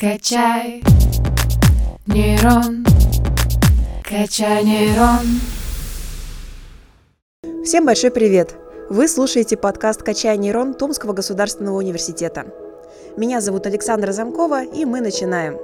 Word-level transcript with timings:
Качай 0.00 0.82
нейрон, 2.06 2.86
качай 4.02 4.64
нейрон. 4.64 5.26
Всем 7.62 7.84
большой 7.84 8.10
привет! 8.10 8.54
Вы 8.88 9.06
слушаете 9.08 9.58
подкаст 9.58 10.02
«Качай 10.02 10.38
нейрон» 10.38 10.72
Томского 10.72 11.12
государственного 11.12 11.76
университета. 11.76 12.46
Меня 13.18 13.42
зовут 13.42 13.66
Александра 13.66 14.12
Замкова, 14.12 14.64
и 14.64 14.86
мы 14.86 15.02
начинаем. 15.02 15.58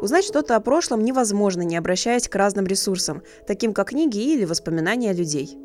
Узнать 0.00 0.24
что-то 0.24 0.54
о 0.54 0.60
прошлом 0.60 1.02
невозможно, 1.02 1.62
не 1.62 1.76
обращаясь 1.76 2.28
к 2.28 2.34
разным 2.36 2.68
ресурсам, 2.68 3.24
таким 3.48 3.74
как 3.74 3.88
книги 3.88 4.20
или 4.20 4.44
воспоминания 4.44 5.12
людей. 5.12 5.58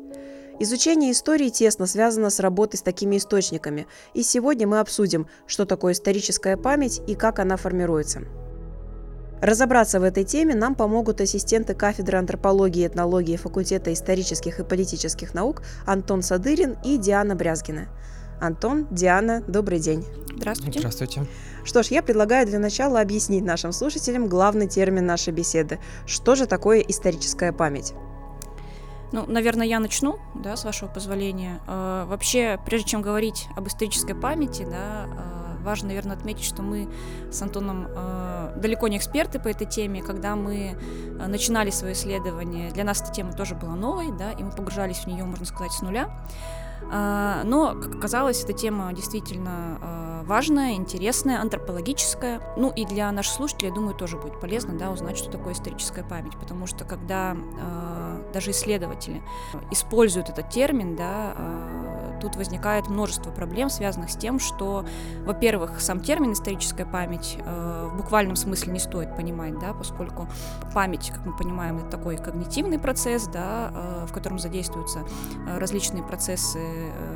Изучение 0.60 1.10
истории 1.10 1.48
тесно 1.48 1.86
связано 1.86 2.30
с 2.30 2.38
работой 2.38 2.76
с 2.76 2.82
такими 2.82 3.16
источниками, 3.16 3.88
и 4.14 4.22
сегодня 4.22 4.68
мы 4.68 4.78
обсудим, 4.78 5.26
что 5.46 5.64
такое 5.64 5.94
историческая 5.94 6.56
память 6.56 7.02
и 7.08 7.16
как 7.16 7.40
она 7.40 7.56
формируется. 7.56 8.22
Разобраться 9.42 9.98
в 9.98 10.04
этой 10.04 10.24
теме 10.24 10.54
нам 10.54 10.74
помогут 10.74 11.20
ассистенты 11.20 11.74
кафедры 11.74 12.18
антропологии 12.18 12.84
и 12.84 12.86
этнологии 12.86 13.36
факультета 13.36 13.92
исторических 13.92 14.60
и 14.60 14.64
политических 14.64 15.34
наук 15.34 15.62
Антон 15.86 16.22
Садырин 16.22 16.78
и 16.84 16.98
Диана 16.98 17.34
Брязгина. 17.34 17.88
Антон, 18.40 18.86
Диана, 18.90 19.42
добрый 19.46 19.80
день. 19.80 20.04
Здравствуйте. 20.36 20.78
Здравствуйте. 20.78 21.26
Что 21.64 21.82
ж, 21.82 21.88
я 21.88 22.02
предлагаю 22.02 22.46
для 22.46 22.58
начала 22.58 23.00
объяснить 23.00 23.44
нашим 23.44 23.72
слушателям 23.72 24.28
главный 24.28 24.68
термин 24.68 25.04
нашей 25.04 25.32
беседы. 25.32 25.78
Что 26.06 26.36
же 26.36 26.46
такое 26.46 26.80
историческая 26.80 27.52
память? 27.52 27.92
Ну, 29.12 29.24
наверное, 29.26 29.66
я 29.66 29.78
начну, 29.80 30.18
да, 30.34 30.56
с 30.56 30.64
вашего 30.64 30.88
позволения. 30.88 31.60
Э, 31.66 32.04
вообще, 32.06 32.58
прежде 32.66 32.90
чем 32.90 33.02
говорить 33.02 33.48
об 33.56 33.68
исторической 33.68 34.14
памяти, 34.14 34.66
да, 34.68 35.06
э, 35.06 35.44
важно, 35.64 35.88
наверное, 35.88 36.16
отметить, 36.16 36.44
что 36.44 36.62
мы 36.62 36.88
с 37.32 37.40
Антоном 37.42 37.86
э, 37.88 38.52
далеко 38.56 38.86
не 38.88 38.98
эксперты 38.98 39.40
по 39.40 39.48
этой 39.48 39.66
теме. 39.66 40.02
Когда 40.02 40.36
мы 40.36 40.76
э, 40.76 41.26
начинали 41.26 41.70
свое 41.70 41.94
исследование, 41.94 42.70
для 42.70 42.84
нас 42.84 43.02
эта 43.02 43.12
тема 43.12 43.32
тоже 43.32 43.54
была 43.54 43.74
новой, 43.74 44.12
да, 44.12 44.32
и 44.32 44.42
мы 44.42 44.50
погружались 44.50 44.98
в 44.98 45.06
нее, 45.06 45.24
можно 45.24 45.46
сказать, 45.46 45.72
с 45.72 45.82
нуля. 45.82 46.10
Э, 46.90 47.42
но, 47.44 47.74
как 47.74 47.96
оказалось, 47.96 48.42
эта 48.42 48.52
тема 48.52 48.92
действительно 48.92 49.78
э, 49.80 50.22
важная, 50.26 50.74
интересная, 50.74 51.40
антропологическая. 51.40 52.40
Ну 52.56 52.70
и 52.70 52.84
для 52.84 53.10
наших 53.12 53.34
слушателей, 53.34 53.68
я 53.68 53.74
думаю, 53.74 53.94
тоже 53.94 54.16
будет 54.16 54.40
полезно 54.40 54.74
да, 54.78 54.90
узнать, 54.90 55.16
что 55.16 55.30
такое 55.30 55.54
историческая 55.54 56.04
память. 56.04 56.36
Потому 56.38 56.66
что 56.66 56.84
когда 56.84 57.36
э, 57.36 58.32
даже 58.32 58.50
исследователи 58.50 59.22
используют 59.70 60.28
этот 60.28 60.50
термин, 60.50 60.96
да, 60.96 61.34
тут 62.20 62.36
возникает 62.36 62.88
множество 62.88 63.30
проблем, 63.30 63.68
связанных 63.68 64.10
с 64.10 64.16
тем, 64.16 64.38
что, 64.38 64.84
во-первых, 65.24 65.80
сам 65.80 66.00
термин 66.00 66.32
историческая 66.32 66.86
память 66.86 67.38
в 67.44 67.96
буквальном 67.96 68.36
смысле 68.36 68.72
не 68.72 68.78
стоит 68.78 69.14
понимать, 69.14 69.58
да, 69.58 69.74
поскольку 69.74 70.28
память, 70.72 71.10
как 71.10 71.26
мы 71.26 71.36
понимаем, 71.36 71.78
это 71.78 71.90
такой 71.90 72.16
когнитивный 72.16 72.78
процесс, 72.78 73.26
да, 73.26 74.04
в 74.08 74.12
котором 74.12 74.38
задействуются 74.38 75.00
различные 75.46 76.02
процессы 76.02 76.73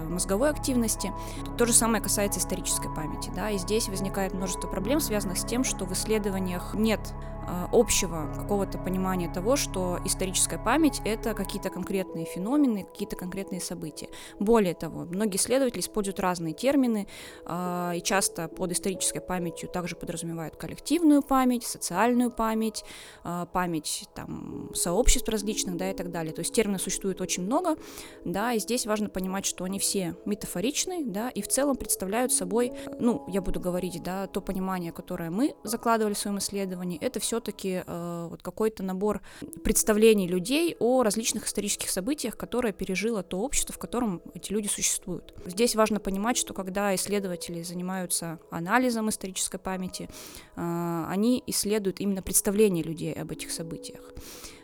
мозговой 0.08 0.50
активности. 0.50 1.12
То 1.56 1.66
же 1.66 1.72
самое 1.72 2.02
касается 2.02 2.40
исторической 2.40 2.94
памяти, 2.94 3.30
да, 3.34 3.50
и 3.50 3.58
здесь 3.58 3.88
возникает 3.88 4.34
множество 4.34 4.68
проблем, 4.68 5.00
связанных 5.00 5.38
с 5.38 5.44
тем, 5.44 5.64
что 5.64 5.84
в 5.84 5.92
исследованиях 5.92 6.74
нет 6.74 7.00
Э, 7.10 7.37
общего 7.72 8.32
какого-то 8.34 8.78
понимания 8.78 9.32
того, 9.32 9.56
что 9.56 9.98
историческая 10.04 10.58
память— 10.58 11.00
это 11.04 11.34
какие-то 11.34 11.70
конкретные 11.70 12.24
феномены, 12.24 12.84
какие-то 12.84 13.16
конкретные 13.16 13.60
события. 13.60 14.08
Более 14.38 14.74
того, 14.74 15.04
многие 15.04 15.36
исследователи 15.36 15.80
используют 15.80 16.20
разные 16.20 16.54
термины, 16.54 17.06
э, 17.46 17.92
и 17.96 18.02
часто 18.02 18.48
под 18.48 18.72
исторической 18.72 19.20
памятью 19.20 19.68
также 19.68 19.96
подразумевают 19.96 20.56
коллективную 20.56 21.22
память, 21.22 21.64
социальную 21.64 22.30
память, 22.30 22.84
э, 23.24 23.46
память 23.52 24.08
там, 24.14 24.70
сообществ 24.74 25.28
различных, 25.28 25.76
да, 25.76 25.90
и 25.90 25.94
так 25.94 26.10
далее. 26.10 26.32
То 26.32 26.40
есть 26.40 26.52
терминов 26.52 26.82
существует 26.82 27.20
очень 27.20 27.44
много, 27.44 27.76
да, 28.24 28.52
и 28.52 28.58
здесь 28.58 28.86
важно 28.86 29.08
понимать, 29.08 29.46
что 29.46 29.64
они 29.64 29.78
все 29.78 30.16
метафоричны, 30.24 31.04
да, 31.04 31.30
и 31.30 31.42
в 31.42 31.48
целом 31.48 31.76
представляют 31.76 32.32
собой, 32.32 32.72
ну, 32.98 33.24
я 33.28 33.40
буду 33.40 33.60
говорить, 33.60 34.02
да, 34.02 34.26
то 34.26 34.40
понимание, 34.40 34.92
которое 34.92 35.30
мы 35.30 35.54
закладывали 35.64 36.14
в 36.14 36.18
своем 36.18 36.38
исследовании, 36.38 36.98
это 37.00 37.20
все 37.20 37.37
все-таки 37.38 37.84
э, 37.86 38.26
вот 38.28 38.42
какой-то 38.42 38.82
набор 38.82 39.20
представлений 39.62 40.26
людей 40.26 40.76
о 40.80 41.04
различных 41.04 41.46
исторических 41.46 41.88
событиях, 41.88 42.36
которые 42.36 42.72
пережило 42.72 43.22
то 43.22 43.38
общество, 43.38 43.72
в 43.72 43.78
котором 43.78 44.20
эти 44.34 44.52
люди 44.52 44.66
существуют. 44.66 45.32
Здесь 45.46 45.76
важно 45.76 46.00
понимать, 46.00 46.36
что 46.36 46.52
когда 46.52 46.92
исследователи 46.96 47.62
занимаются 47.62 48.40
анализом 48.50 49.08
исторической 49.08 49.58
памяти, 49.58 50.08
э, 50.56 51.04
они 51.08 51.44
исследуют 51.46 52.00
именно 52.00 52.22
представления 52.22 52.82
людей 52.82 53.12
об 53.12 53.30
этих 53.30 53.52
событиях. 53.52 54.12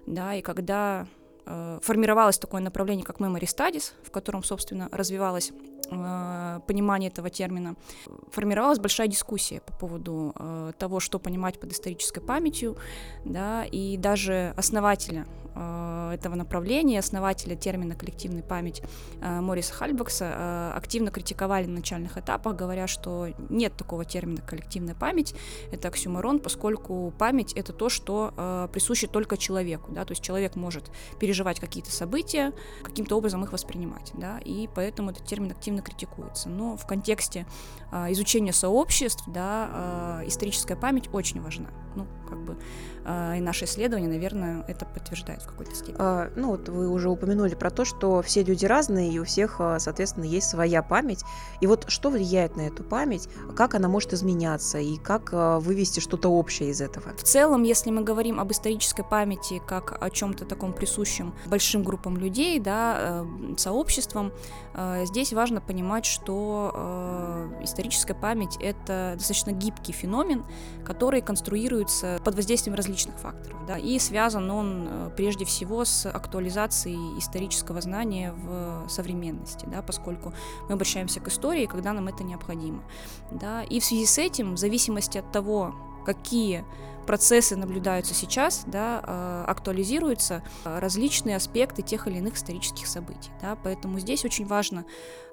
Да, 0.07 0.35
и 0.35 0.43
когда 0.43 1.07
э, 1.47 1.79
формировалось 1.81 2.39
такое 2.39 2.61
направление, 2.61 3.05
как 3.05 3.21
memory 3.21 3.45
studies, 3.45 3.93
в 4.03 4.11
котором, 4.11 4.43
собственно, 4.43 4.89
развивалась 4.91 5.53
Э, 5.97 6.61
понимания 6.67 7.09
этого 7.09 7.31
термина, 7.31 7.77
формировалась 8.31 8.79
большая 8.79 9.09
дискуссия 9.09 9.61
по 9.61 9.73
поводу 9.73 10.33
э, 10.37 10.73
того, 10.79 11.01
что 11.01 11.19
понимать 11.19 11.59
под 11.61 11.73
исторической 11.73 12.21
памятью, 12.21 12.77
да, 13.25 13.65
и 13.65 13.97
даже 13.97 14.55
основателя 14.57 15.27
Э, 15.55 16.11
этого 16.15 16.35
направления, 16.35 16.99
основателя 16.99 17.55
термина 17.57 17.95
коллективная 17.95 18.43
память 18.43 18.83
э, 19.21 19.41
Мориса 19.41 19.73
Хальбакса 19.73 20.33
э, 20.37 20.73
активно 20.77 21.11
критиковали 21.11 21.67
на 21.67 21.77
начальных 21.77 22.19
этапах, 22.19 22.57
говоря, 22.57 22.87
что 22.87 23.29
нет 23.49 23.77
такого 23.77 24.05
термина 24.05 24.43
коллективная 24.43 24.95
память, 24.95 25.35
это 25.71 25.89
оксюморон, 25.89 26.41
поскольку 26.41 27.13
память 27.19 27.53
это 27.53 27.73
то, 27.73 27.89
что 27.89 28.69
присуще 28.73 29.07
только 29.07 29.37
человеку, 29.37 29.93
да, 29.93 30.05
то 30.05 30.13
есть 30.13 30.23
человек 30.23 30.57
может 30.57 30.91
переживать 31.21 31.61
какие-то 31.61 31.91
события, 31.91 32.53
каким-то 32.83 33.17
образом 33.17 33.45
их 33.45 33.53
воспринимать, 33.53 34.13
да, 34.15 34.39
и 34.39 34.69
поэтому 34.75 35.11
этот 35.11 35.25
термин 35.27 35.53
активно 35.53 35.83
критикуется. 35.85 36.49
Но 36.49 36.77
в 36.77 36.87
контексте 36.87 37.47
изучения 37.93 38.53
сообществ, 38.53 39.23
да, 39.29 40.23
историческая 40.27 40.75
память 40.75 41.09
очень 41.13 41.41
важна. 41.41 41.69
Ну, 41.95 42.07
как 42.29 42.39
бы 42.39 42.57
и 43.07 43.41
наше 43.41 43.67
исследование, 43.67 44.09
наверное, 44.09 44.65
это 44.67 44.87
подтверждает 44.87 45.43
в 45.43 45.47
какой-то 45.47 45.75
степени. 45.75 45.97
А, 45.99 46.31
ну 46.37 46.53
вот 46.53 46.71
вы 46.71 46.89
уже 46.89 47.11
упомянули 47.11 47.55
про 47.55 47.71
то, 47.71 47.85
что 47.85 48.23
все 48.23 48.43
люди 48.43 48.65
разные, 48.65 49.13
и 49.13 49.19
у 49.19 49.25
всех, 49.25 49.57
а, 49.61 49.79
соответственно, 49.79 50.25
есть 50.25 50.49
своя 50.49 50.83
память. 50.83 51.23
И 51.61 51.67
вот 51.67 51.85
что 51.89 52.09
влияет 52.09 52.57
на 52.57 52.63
эту 52.63 52.83
память, 52.83 53.29
как 53.57 53.75
она 53.75 53.89
может 53.89 54.15
изменяться, 54.15 54.79
и 54.79 54.97
как 54.97 55.31
а, 55.33 55.61
вывести 55.61 56.01
что-то 56.01 56.31
общее 56.31 56.71
из 56.71 56.81
этого? 56.81 57.11
В 57.17 57.23
целом, 57.25 57.63
если 57.63 57.91
мы 57.91 58.03
говорим 58.03 58.41
об 58.41 58.53
исторической 58.53 59.05
памяти 59.05 59.61
как 59.67 60.03
о 60.03 60.09
чем-то 60.09 60.47
таком 60.47 60.73
присущем 60.73 61.35
большим 61.47 61.83
группам 61.83 62.17
людей, 62.17 62.59
да, 62.59 63.23
э, 63.23 63.55
сообществам, 63.59 64.33
э, 64.75 65.05
здесь 65.05 65.35
важно 65.35 65.61
понимать, 65.61 66.07
что 66.07 66.73
э, 66.75 67.65
историческая 67.65 68.15
память— 68.15 68.57
это 68.61 69.13
достаточно 69.17 69.51
гибкий 69.51 69.93
феномен, 69.93 70.45
который 70.87 71.21
конструируется 71.85 72.21
под 72.25 72.35
воздействием 72.35 72.75
различных 72.75 73.17
факторов. 73.17 73.59
Да, 73.67 73.79
и 73.79 73.99
связан 73.99 74.51
он 74.51 75.11
прежде 75.17 75.35
прежде 75.35 75.45
всего 75.45 75.85
с 75.85 76.09
актуализацией 76.09 77.19
исторического 77.19 77.81
знания 77.81 78.33
в 78.33 78.89
современности, 78.89 79.67
да, 79.67 79.83
поскольку 79.83 80.33
мы 80.69 80.75
обращаемся 80.75 81.21
к 81.21 81.29
истории, 81.29 81.67
когда 81.67 81.93
нам 81.93 82.09
это 82.09 82.23
необходимо. 82.23 82.83
Да, 83.31 83.63
и 83.63 83.81
в 83.81 83.85
связи 83.85 84.07
с 84.07 84.19
этим, 84.19 84.55
в 84.55 84.59
зависимости 84.59 85.19
от 85.19 85.33
того, 85.33 85.75
какие 86.05 86.65
процессы 87.05 87.57
наблюдаются 87.57 88.15
сейчас, 88.15 88.65
да, 88.67 89.03
э, 89.03 89.45
актуализируются 89.47 90.43
э, 90.65 90.79
различные 90.79 91.37
аспекты 91.37 91.83
тех 91.83 92.07
или 92.09 92.19
иных 92.19 92.37
исторических 92.37 92.87
событий. 92.87 93.31
Да, 93.41 93.57
поэтому 93.63 93.99
здесь 93.99 94.25
очень 94.25 94.47
важно, 94.47 94.85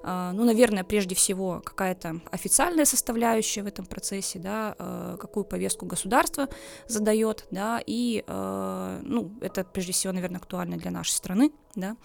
э, 0.02 0.30
ну, 0.34 0.44
наверное, 0.44 0.84
прежде 0.84 1.14
всего 1.14 1.60
какая-то 1.64 2.20
официальная 2.30 2.84
составляющая 2.84 3.62
в 3.62 3.66
этом 3.66 3.86
процессе, 3.86 4.38
да, 4.38 4.76
какую 5.18 5.44
повестку 5.44 5.86
государство 5.86 6.48
задает, 6.86 7.46
да, 7.50 7.80
и, 7.84 8.24
ну, 8.26 9.32
это 9.40 9.64
прежде 9.64 9.92
всего, 9.92 10.12
наверное, 10.12 10.38
актуально 10.38 10.76
для 10.76 10.90
нашей 10.90 11.12
страны, 11.12 11.52
да, 11.74 11.96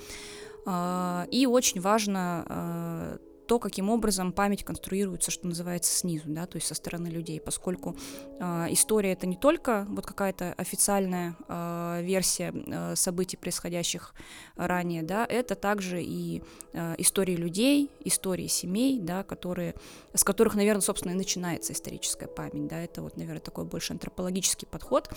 и 1.32 1.46
очень 1.46 1.82
важно 1.82 3.20
то, 3.48 3.60
каким 3.60 3.90
образом 3.90 4.32
память 4.32 4.64
конструируется, 4.64 5.32
что 5.32 5.48
называется, 5.48 5.98
снизу, 5.98 6.26
да, 6.28 6.46
то 6.46 6.58
есть 6.58 6.68
со 6.68 6.76
стороны 6.76 7.08
людей, 7.08 7.40
поскольку 7.40 7.96
э, 8.40 8.68
история 8.70 9.14
это 9.14 9.26
не 9.26 9.38
только 9.38 9.86
вот 9.90 10.06
какая-то 10.06 10.54
официальная 10.58 11.36
э, 11.48 12.02
версия 12.04 12.54
э, 12.54 12.96
событий, 12.96 13.38
происходящих 13.38 14.14
ранее, 14.56 15.04
да, 15.04 15.26
это 15.26 15.56
также 15.56 16.04
и 16.04 16.44
э, 16.74 16.96
истории 16.98 17.36
людей, 17.36 17.90
истории 18.04 18.48
семей, 18.48 19.00
да, 19.00 19.24
которые, 19.24 19.76
с 20.14 20.24
которых, 20.24 20.56
наверное, 20.56 20.82
собственно, 20.82 21.14
и 21.14 21.16
начинается 21.16 21.74
историческая 21.74 22.28
память, 22.28 22.68
да, 22.68 22.82
это 22.82 23.02
вот, 23.02 23.18
наверное, 23.18 23.40
такой 23.42 23.66
больше 23.66 23.94
антропологический 23.94 24.68
подход, 24.68 25.10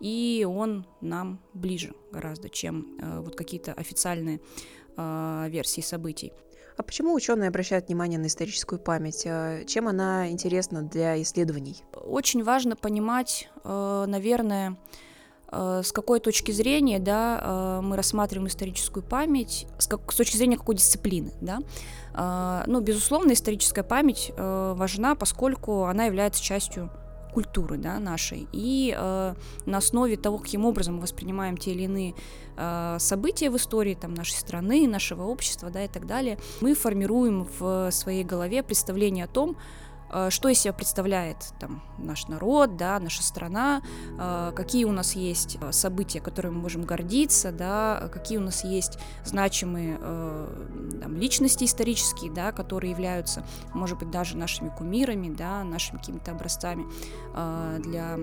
и 0.00 0.46
он 0.48 0.86
нам 1.00 1.40
ближе 1.54 1.94
гораздо, 2.12 2.50
чем 2.50 2.98
э, 3.00 3.20
вот 3.20 3.34
какие-то 3.34 3.72
официальные 3.72 4.40
э, 4.96 5.46
версии 5.48 5.80
событий. 5.80 6.32
А 6.78 6.84
почему 6.84 7.12
ученые 7.12 7.48
обращают 7.48 7.88
внимание 7.88 8.20
на 8.20 8.26
историческую 8.26 8.78
память? 8.78 9.26
Чем 9.66 9.88
она 9.88 10.30
интересна 10.30 10.82
для 10.82 11.20
исследований? 11.20 11.82
Очень 11.92 12.44
важно 12.44 12.76
понимать, 12.76 13.50
наверное, 13.64 14.76
с 15.50 15.90
какой 15.90 16.20
точки 16.20 16.52
зрения 16.52 17.00
да, 17.00 17.80
мы 17.82 17.96
рассматриваем 17.96 18.46
историческую 18.46 19.02
память, 19.02 19.66
с, 19.78 19.88
как, 19.88 20.12
с 20.12 20.14
точки 20.14 20.36
зрения 20.36 20.56
какой 20.56 20.76
дисциплины. 20.76 21.32
Да? 21.40 21.58
Ну, 22.68 22.80
безусловно, 22.80 23.32
историческая 23.32 23.82
память 23.82 24.30
важна, 24.36 25.16
поскольку 25.16 25.86
она 25.86 26.04
является 26.04 26.40
частью 26.40 26.92
культуры 27.38 27.76
да, 27.76 28.00
нашей. 28.00 28.48
И 28.52 28.92
э, 28.98 29.34
на 29.66 29.78
основе 29.78 30.16
того, 30.16 30.38
каким 30.38 30.64
образом 30.64 30.96
мы 30.96 31.02
воспринимаем 31.02 31.56
те 31.56 31.70
или 31.70 31.84
иные 31.84 32.14
э, 32.56 32.96
события 32.98 33.48
в 33.50 33.56
истории 33.56 33.94
там, 33.94 34.14
нашей 34.14 34.34
страны, 34.34 34.88
нашего 34.88 35.22
общества 35.22 35.70
да, 35.70 35.84
и 35.84 35.88
так 35.88 36.04
далее, 36.06 36.36
мы 36.60 36.74
формируем 36.74 37.46
в 37.58 37.92
своей 37.92 38.24
голове 38.24 38.64
представление 38.64 39.26
о 39.26 39.28
том, 39.28 39.56
что 40.30 40.48
из 40.48 40.60
себя 40.60 40.72
представляет 40.72 41.36
там, 41.58 41.82
наш 41.98 42.28
народ, 42.28 42.76
да, 42.76 42.98
наша 42.98 43.22
страна, 43.22 43.82
э, 44.18 44.52
какие 44.54 44.84
у 44.84 44.92
нас 44.92 45.14
есть 45.14 45.58
э, 45.60 45.72
события, 45.72 46.20
которыми 46.20 46.54
мы 46.54 46.62
можем 46.62 46.82
гордиться, 46.82 47.52
да, 47.52 48.08
какие 48.12 48.38
у 48.38 48.42
нас 48.42 48.64
есть 48.64 48.98
значимые 49.24 49.98
там, 49.98 51.16
личности 51.16 51.64
исторические, 51.64 52.32
да, 52.32 52.52
которые 52.52 52.90
являются, 52.90 53.44
может 53.74 53.98
быть, 53.98 54.10
даже 54.10 54.36
нашими 54.36 54.70
кумирами, 54.70 55.28
да, 55.34 55.64
нашими 55.64 55.98
какими-то 55.98 56.32
образцами 56.32 56.84
для 57.82 58.18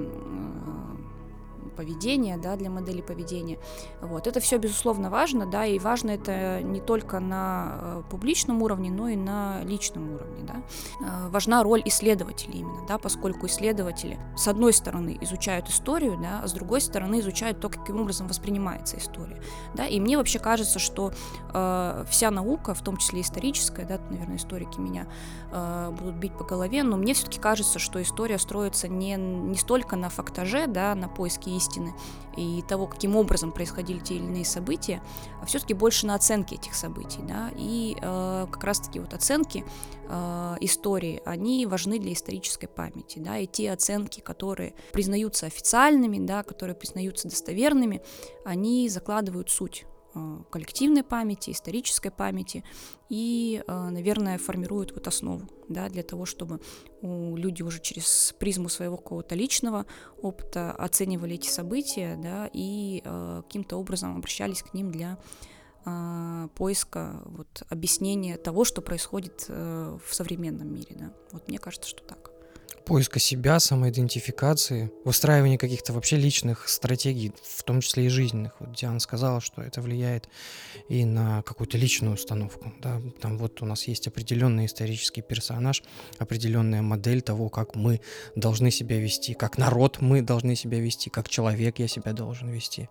поведения, 1.70 2.38
да, 2.38 2.56
для 2.56 2.70
модели 2.70 3.02
поведения. 3.02 3.58
Вот. 4.02 4.28
Это 4.28 4.40
все, 4.40 4.58
безусловно, 4.58 5.10
важно, 5.10 5.46
да, 5.46 5.66
и 5.66 5.80
важно 5.80 6.12
это 6.12 6.62
не 6.62 6.80
только 6.80 7.20
на 7.20 7.78
э, 7.80 8.04
публичном 8.10 8.62
уровне, 8.62 8.92
но 8.92 9.10
и 9.10 9.16
на 9.16 9.62
личном 9.64 10.16
уровне, 10.16 10.44
да. 10.44 10.62
Э, 11.02 11.30
важна 11.30 11.64
роль 11.64 11.82
исследователей 11.86 12.60
именно, 12.60 12.86
да, 12.88 12.98
поскольку 12.98 13.48
исследователи, 13.48 14.20
с 14.36 14.48
одной 14.48 14.74
стороны, 14.74 15.18
изучают 15.22 15.70
историю, 15.70 16.18
да, 16.22 16.42
а 16.44 16.48
с 16.48 16.54
другой 16.54 16.82
стороны, 16.82 17.20
изучают 17.20 17.60
то, 17.60 17.70
каким 17.70 18.02
образом 18.02 18.28
воспринимается 18.28 18.98
история, 18.98 19.42
да, 19.74 19.86
и 19.86 20.00
мне 20.00 20.18
вообще 20.18 20.40
кажется, 20.40 20.80
что 20.80 21.12
э, 21.54 22.06
вся 22.10 22.32
наука, 22.32 22.74
в 22.74 22.82
том 22.82 22.98
числе 22.98 23.22
историческая, 23.22 23.86
да, 23.86 24.00
наверное, 24.10 24.38
историки 24.38 24.80
меня 24.80 25.08
э, 25.52 25.92
будут 25.98 26.16
бить 26.16 26.38
по 26.38 26.44
голове, 26.44 26.84
но 26.84 26.98
мне 26.98 27.14
все-таки 27.14 27.40
кажется, 27.40 27.80
что 27.80 28.02
история 28.02 28.38
строится 28.38 28.88
не, 28.88 29.16
не 29.16 29.56
столько 29.56 29.96
на 29.96 30.10
фактаже, 30.10 30.68
да, 30.68 30.96
на 30.96 31.08
поиске 31.08 31.55
истины 31.57 31.94
и 32.38 32.63
того, 32.68 32.88
каким 32.88 33.16
образом 33.16 33.52
происходили 33.52 34.00
те 34.00 34.16
или 34.16 34.24
иные 34.24 34.46
события, 34.46 35.02
а 35.42 35.46
все-таки 35.46 35.74
больше 35.74 36.06
на 36.06 36.16
оценке 36.16 36.56
этих 36.56 36.75
событий, 36.75 37.22
да, 37.22 37.52
и 37.56 37.96
э, 38.00 38.48
как 38.52 38.63
раз-таки 38.63 39.00
вот 39.00 39.13
оценки 39.13 39.63
э, 40.07 40.56
истории, 40.62 41.22
они 41.25 41.66
важны 41.66 42.00
для 42.00 42.13
исторической 42.13 42.68
памяти, 42.68 43.19
да, 43.19 43.38
и 43.38 43.48
те 43.48 43.72
оценки, 43.72 44.19
которые 44.19 44.74
признаются 44.92 45.46
официальными, 45.46 46.25
да, 46.25 46.44
которые 46.44 46.75
признаются 46.75 47.28
достоверными, 47.28 48.02
они 48.44 48.90
закладывают 48.90 49.50
суть 49.50 49.86
коллективной 50.50 51.04
памяти, 51.04 51.52
исторической 51.52 52.10
памяти 52.10 52.64
и, 53.10 53.64
э, 53.66 53.90
наверное, 53.90 54.38
формируют 54.38 54.92
вот 54.94 55.08
основу 55.08 55.48
да, 55.68 55.90
для 55.90 56.04
того, 56.04 56.26
чтобы 56.26 56.62
люди 57.02 57.64
уже 57.64 57.80
через 57.82 58.34
призму 58.40 58.70
своего 58.70 58.98
какого-то 58.98 59.36
личного 59.36 59.86
опыта 60.22 60.72
оценивали 60.72 61.36
эти 61.36 61.50
события 61.50 62.18
да, 62.22 62.50
и 62.54 63.02
э, 63.04 63.42
каким-то 63.46 63.78
образом 63.78 64.16
обращались 64.16 64.64
к 64.64 64.74
ним 64.74 64.92
для 64.92 65.18
поиска 66.56 67.22
вот, 67.26 67.62
объяснения 67.70 68.38
того, 68.38 68.66
что 68.66 68.82
происходит 68.82 69.48
в 69.48 70.02
современном 70.10 70.74
мире. 70.74 70.96
Да. 71.00 71.14
Вот 71.32 71.48
мне 71.48 71.60
кажется, 71.60 71.88
что 71.88 72.02
так 72.02 72.35
поиска 72.86 73.20
себя, 73.20 73.60
самоидентификации, 73.60 74.92
выстраивания 75.04 75.58
каких-то 75.58 75.92
вообще 75.94 76.18
личных 76.18 76.70
стратегий, 76.70 77.34
в 77.44 77.64
том 77.64 77.82
числе 77.82 78.06
и 78.06 78.10
жизненных. 78.10 78.54
Вот 78.60 78.74
Диана 78.74 79.00
сказала, 79.00 79.42
что 79.42 79.62
это 79.62 79.82
влияет 79.82 80.30
и 80.88 81.04
на 81.04 81.42
какую-то 81.42 81.78
личную 81.78 82.14
установку. 82.14 82.72
Да? 82.82 83.02
Там 83.20 83.38
вот 83.38 83.62
у 83.62 83.66
нас 83.66 83.88
есть 83.88 84.08
определенный 84.08 84.68
исторический 84.68 85.22
персонаж, 85.22 85.84
определенная 86.20 86.82
модель 86.82 87.22
того, 87.22 87.50
как 87.50 87.76
мы 87.76 88.02
должны 88.36 88.72
себя 88.72 89.00
вести, 89.00 89.34
как 89.34 89.58
народ 89.58 90.02
мы 90.02 90.22
должны 90.22 90.56
себя 90.56 90.80
вести, 90.80 91.10
как 91.10 91.28
человек 91.28 91.80
я 91.80 91.88
себя 91.88 92.14
должен 92.14 92.50
вести. 92.50 92.90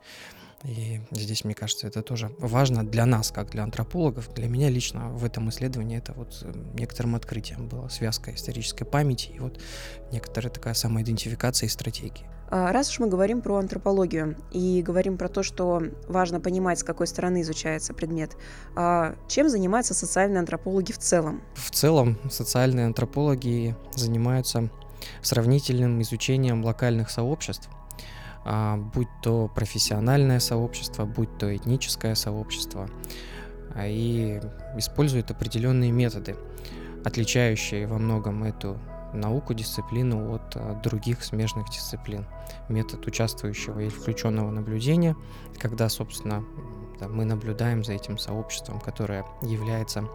И 0.64 1.00
здесь, 1.10 1.44
мне 1.44 1.54
кажется, 1.54 1.86
это 1.86 2.02
тоже 2.02 2.34
важно 2.38 2.86
для 2.86 3.04
нас, 3.04 3.30
как 3.30 3.50
для 3.50 3.62
антропологов. 3.62 4.32
Для 4.34 4.48
меня 4.48 4.70
лично 4.70 5.10
в 5.10 5.24
этом 5.24 5.50
исследовании 5.50 5.98
это 5.98 6.14
вот 6.14 6.38
э, 6.42 6.52
некоторым 6.74 7.16
открытием 7.16 7.68
было 7.68 7.88
связка 7.88 8.34
исторической 8.34 8.84
памяти 8.84 9.32
и 9.34 9.40
вот 9.40 9.60
некоторая 10.10 10.50
такая 10.50 10.74
самоидентификация 10.74 11.66
и 11.66 11.70
стратегии. 11.70 12.26
А, 12.48 12.72
раз 12.72 12.88
уж 12.90 13.00
мы 13.00 13.08
говорим 13.08 13.42
про 13.42 13.56
антропологию 13.56 14.36
и 14.52 14.82
говорим 14.82 15.18
про 15.18 15.28
то, 15.28 15.42
что 15.42 15.82
важно 16.08 16.40
понимать, 16.40 16.78
с 16.78 16.84
какой 16.84 17.06
стороны 17.06 17.42
изучается 17.42 17.94
предмет, 17.94 18.36
а 18.76 19.16
чем 19.28 19.48
занимаются 19.48 19.92
социальные 19.92 20.40
антропологи 20.40 20.92
в 20.92 20.98
целом? 20.98 21.42
В 21.54 21.70
целом 21.70 22.18
социальные 22.30 22.86
антропологи 22.86 23.76
занимаются 23.96 24.70
сравнительным 25.20 26.00
изучением 26.02 26.64
локальных 26.64 27.10
сообществ, 27.10 27.68
будь 28.44 29.08
то 29.22 29.48
профессиональное 29.48 30.38
сообщество, 30.38 31.06
будь 31.06 31.38
то 31.38 31.54
этническое 31.54 32.14
сообщество, 32.14 32.88
а, 33.74 33.86
и 33.86 34.40
используют 34.76 35.30
определенные 35.30 35.90
методы, 35.90 36.36
отличающие 37.04 37.86
во 37.86 37.98
многом 37.98 38.44
эту 38.44 38.78
науку, 39.14 39.54
дисциплину 39.54 40.34
от 40.34 40.56
а, 40.56 40.80
других 40.82 41.24
смежных 41.24 41.70
дисциплин. 41.70 42.26
Метод 42.68 43.06
участвующего 43.06 43.80
и 43.80 43.88
включенного 43.88 44.50
наблюдения, 44.50 45.16
когда, 45.58 45.88
собственно, 45.88 46.44
мы 47.08 47.24
наблюдаем 47.24 47.82
за 47.82 47.94
этим 47.94 48.18
сообществом, 48.18 48.80
которое 48.80 49.24
является 49.42 50.08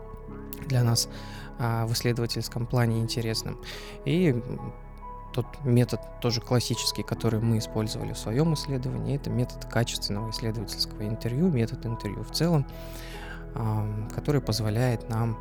для 0.67 0.83
нас 0.83 1.09
в 1.57 1.91
исследовательском 1.91 2.65
плане 2.65 2.99
интересным. 2.99 3.59
И 4.05 4.41
тот 5.33 5.45
метод, 5.63 5.99
тоже 6.21 6.41
классический, 6.41 7.03
который 7.03 7.39
мы 7.39 7.57
использовали 7.57 8.13
в 8.13 8.17
своем 8.17 8.53
исследовании, 8.53 9.15
это 9.15 9.29
метод 9.29 9.65
качественного 9.65 10.31
исследовательского 10.31 11.07
интервью, 11.07 11.49
метод 11.49 11.85
интервью 11.85 12.23
в 12.23 12.31
целом, 12.31 12.65
который 14.13 14.41
позволяет 14.41 15.09
нам 15.09 15.37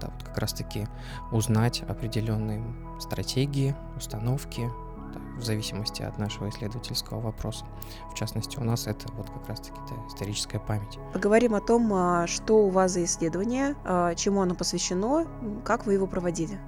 да, 0.00 0.08
вот 0.12 0.22
как 0.24 0.38
раз-таки 0.38 0.86
узнать 1.30 1.82
определенные 1.82 2.62
стратегии, 2.98 3.74
установки, 3.96 4.70
да, 5.12 5.20
в 5.40 5.44
зависимости 5.44 6.02
от 6.02 6.18
нашего 6.18 6.48
исследовательского 6.48 7.20
вопроса. 7.20 7.64
В 8.10 8.14
частности, 8.14 8.58
у 8.58 8.64
нас 8.64 8.86
это 8.86 9.12
вот 9.12 9.28
как 9.30 9.48
раз-таки 9.48 9.78
да, 9.88 9.96
историческая 10.08 10.58
память. 10.58 10.98
Поговорим 11.12 11.54
о 11.54 11.60
том, 11.60 11.92
а, 11.92 12.26
что 12.26 12.64
у 12.66 12.70
вас 12.70 12.92
за 12.92 13.04
исследование, 13.04 13.76
а, 13.84 14.14
чему 14.14 14.40
оно 14.40 14.54
посвящено, 14.54 15.26
как 15.64 15.86
вы 15.86 15.94
его 15.94 16.06
проводили. 16.06 16.58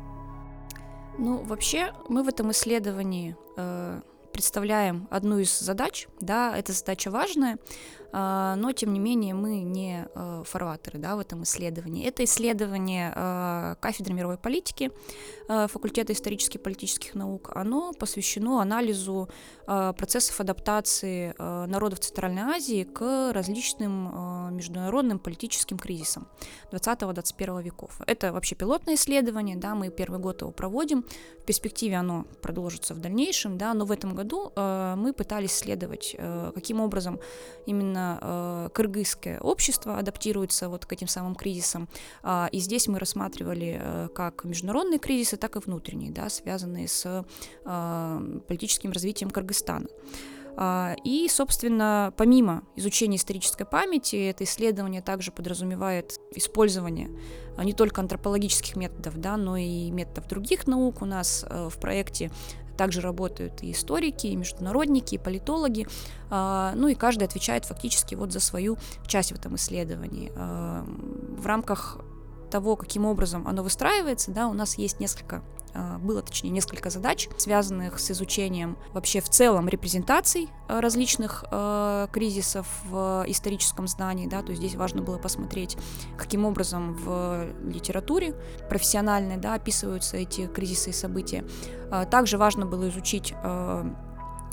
Ну, 1.18 1.42
вообще, 1.44 1.92
мы 2.08 2.22
в 2.22 2.28
этом 2.28 2.50
исследовании 2.52 3.36
э, 3.56 4.00
представляем 4.32 5.08
одну 5.10 5.38
из 5.38 5.58
задач, 5.58 6.08
да, 6.20 6.56
эта 6.56 6.72
задача 6.72 7.10
важная, 7.10 7.58
но 8.12 8.72
тем 8.72 8.92
не 8.92 9.00
менее 9.00 9.32
мы 9.34 9.62
не 9.62 10.06
э, 10.14 10.42
фарватеры 10.44 10.98
да, 10.98 11.16
в 11.16 11.18
этом 11.18 11.44
исследовании. 11.44 12.06
Это 12.06 12.24
исследование 12.24 13.12
э, 13.14 13.76
кафедры 13.80 14.12
мировой 14.12 14.36
политики 14.36 14.90
э, 15.48 15.66
факультета 15.66 16.12
исторических 16.12 16.56
и 16.56 16.62
политических 16.62 17.14
наук. 17.14 17.50
Оно 17.54 17.92
посвящено 17.92 18.60
анализу 18.60 19.28
процессов 19.64 20.40
адаптации 20.40 21.34
народов 21.38 22.00
Центральной 22.00 22.42
Азии 22.42 22.82
к 22.82 23.32
различным 23.32 24.56
международным 24.56 25.18
политическим 25.18 25.78
кризисам 25.78 26.26
20-21 26.72 27.62
веков. 27.62 28.00
Это 28.06 28.32
вообще 28.32 28.56
пилотное 28.56 28.96
исследование, 28.96 29.56
да, 29.56 29.74
мы 29.74 29.90
первый 29.90 30.18
год 30.18 30.42
его 30.42 30.50
проводим, 30.50 31.04
в 31.40 31.44
перспективе 31.44 31.96
оно 31.96 32.26
продолжится 32.42 32.92
в 32.94 32.98
дальнейшем, 32.98 33.56
да, 33.56 33.72
но 33.72 33.84
в 33.84 33.92
этом 33.92 34.14
году 34.14 34.52
мы 34.56 35.12
пытались 35.16 35.52
исследовать, 35.52 36.16
каким 36.54 36.80
образом 36.80 37.20
именно 37.66 38.01
э, 38.20 38.68
кыргызское 38.72 39.40
общество 39.40 39.98
адаптируется 39.98 40.68
вот 40.68 40.86
к 40.86 40.92
этим 40.92 41.08
самым 41.08 41.34
кризисам. 41.34 41.88
А, 42.22 42.48
и 42.52 42.58
здесь 42.58 42.88
мы 42.88 42.98
рассматривали 42.98 43.80
э, 43.80 44.08
как 44.14 44.44
международные 44.44 44.98
кризисы, 44.98 45.36
так 45.36 45.56
и 45.56 45.60
внутренние, 45.60 46.10
да, 46.12 46.28
связанные 46.28 46.88
с 46.88 47.24
э, 47.64 48.40
политическим 48.48 48.92
развитием 48.92 49.30
Кыргызстана. 49.30 49.88
А, 50.54 50.94
и, 51.04 51.28
собственно, 51.28 52.12
помимо 52.16 52.64
изучения 52.76 53.16
исторической 53.16 53.64
памяти, 53.64 54.16
это 54.28 54.44
исследование 54.44 55.00
также 55.00 55.32
подразумевает 55.32 56.18
использование 56.34 57.10
не 57.56 57.72
только 57.72 58.00
антропологических 58.00 58.76
методов, 58.76 59.18
да, 59.18 59.36
но 59.36 59.56
и 59.56 59.90
методов 59.90 60.28
других 60.28 60.66
наук. 60.66 61.02
У 61.02 61.06
нас 61.06 61.44
в 61.48 61.78
проекте 61.80 62.30
также 62.76 63.00
работают 63.00 63.62
и 63.62 63.72
историки, 63.72 64.26
и 64.26 64.36
международники, 64.36 65.14
и 65.16 65.18
политологи, 65.18 65.86
а, 66.30 66.72
ну 66.74 66.88
и 66.88 66.94
каждый 66.94 67.24
отвечает 67.24 67.64
фактически 67.64 68.14
вот 68.14 68.32
за 68.32 68.40
свою 68.40 68.78
часть 69.06 69.32
в 69.32 69.34
этом 69.36 69.56
исследовании. 69.56 70.32
В 70.34 71.46
рамках 71.46 71.98
того, 72.52 72.76
каким 72.76 73.06
образом 73.06 73.48
оно 73.48 73.62
выстраивается, 73.62 74.30
да, 74.30 74.46
у 74.46 74.52
нас 74.52 74.76
есть 74.76 75.00
несколько 75.00 75.42
а, 75.74 75.98
было, 75.98 76.20
точнее, 76.20 76.50
несколько 76.50 76.90
задач, 76.90 77.30
связанных 77.38 77.98
с 77.98 78.10
изучением 78.10 78.76
вообще 78.92 79.22
в 79.22 79.28
целом 79.30 79.68
репрезентаций 79.68 80.50
а, 80.68 80.82
различных 80.82 81.44
э, 81.50 82.08
кризисов 82.12 82.66
в 82.84 83.24
историческом 83.26 83.86
знании, 83.86 84.26
да, 84.26 84.42
то 84.42 84.50
есть 84.50 84.60
здесь 84.60 84.74
важно 84.74 85.00
было 85.00 85.16
посмотреть, 85.16 85.78
каким 86.18 86.44
образом 86.44 86.94
в 86.94 87.46
литературе 87.64 88.34
профессиональной, 88.68 89.38
да, 89.38 89.54
описываются 89.54 90.18
эти 90.18 90.46
кризисы 90.46 90.90
и 90.90 90.92
события. 90.92 91.44
Также 92.10 92.38
важно 92.38 92.66
было 92.66 92.88
изучить 92.88 93.34
э, 93.42 93.94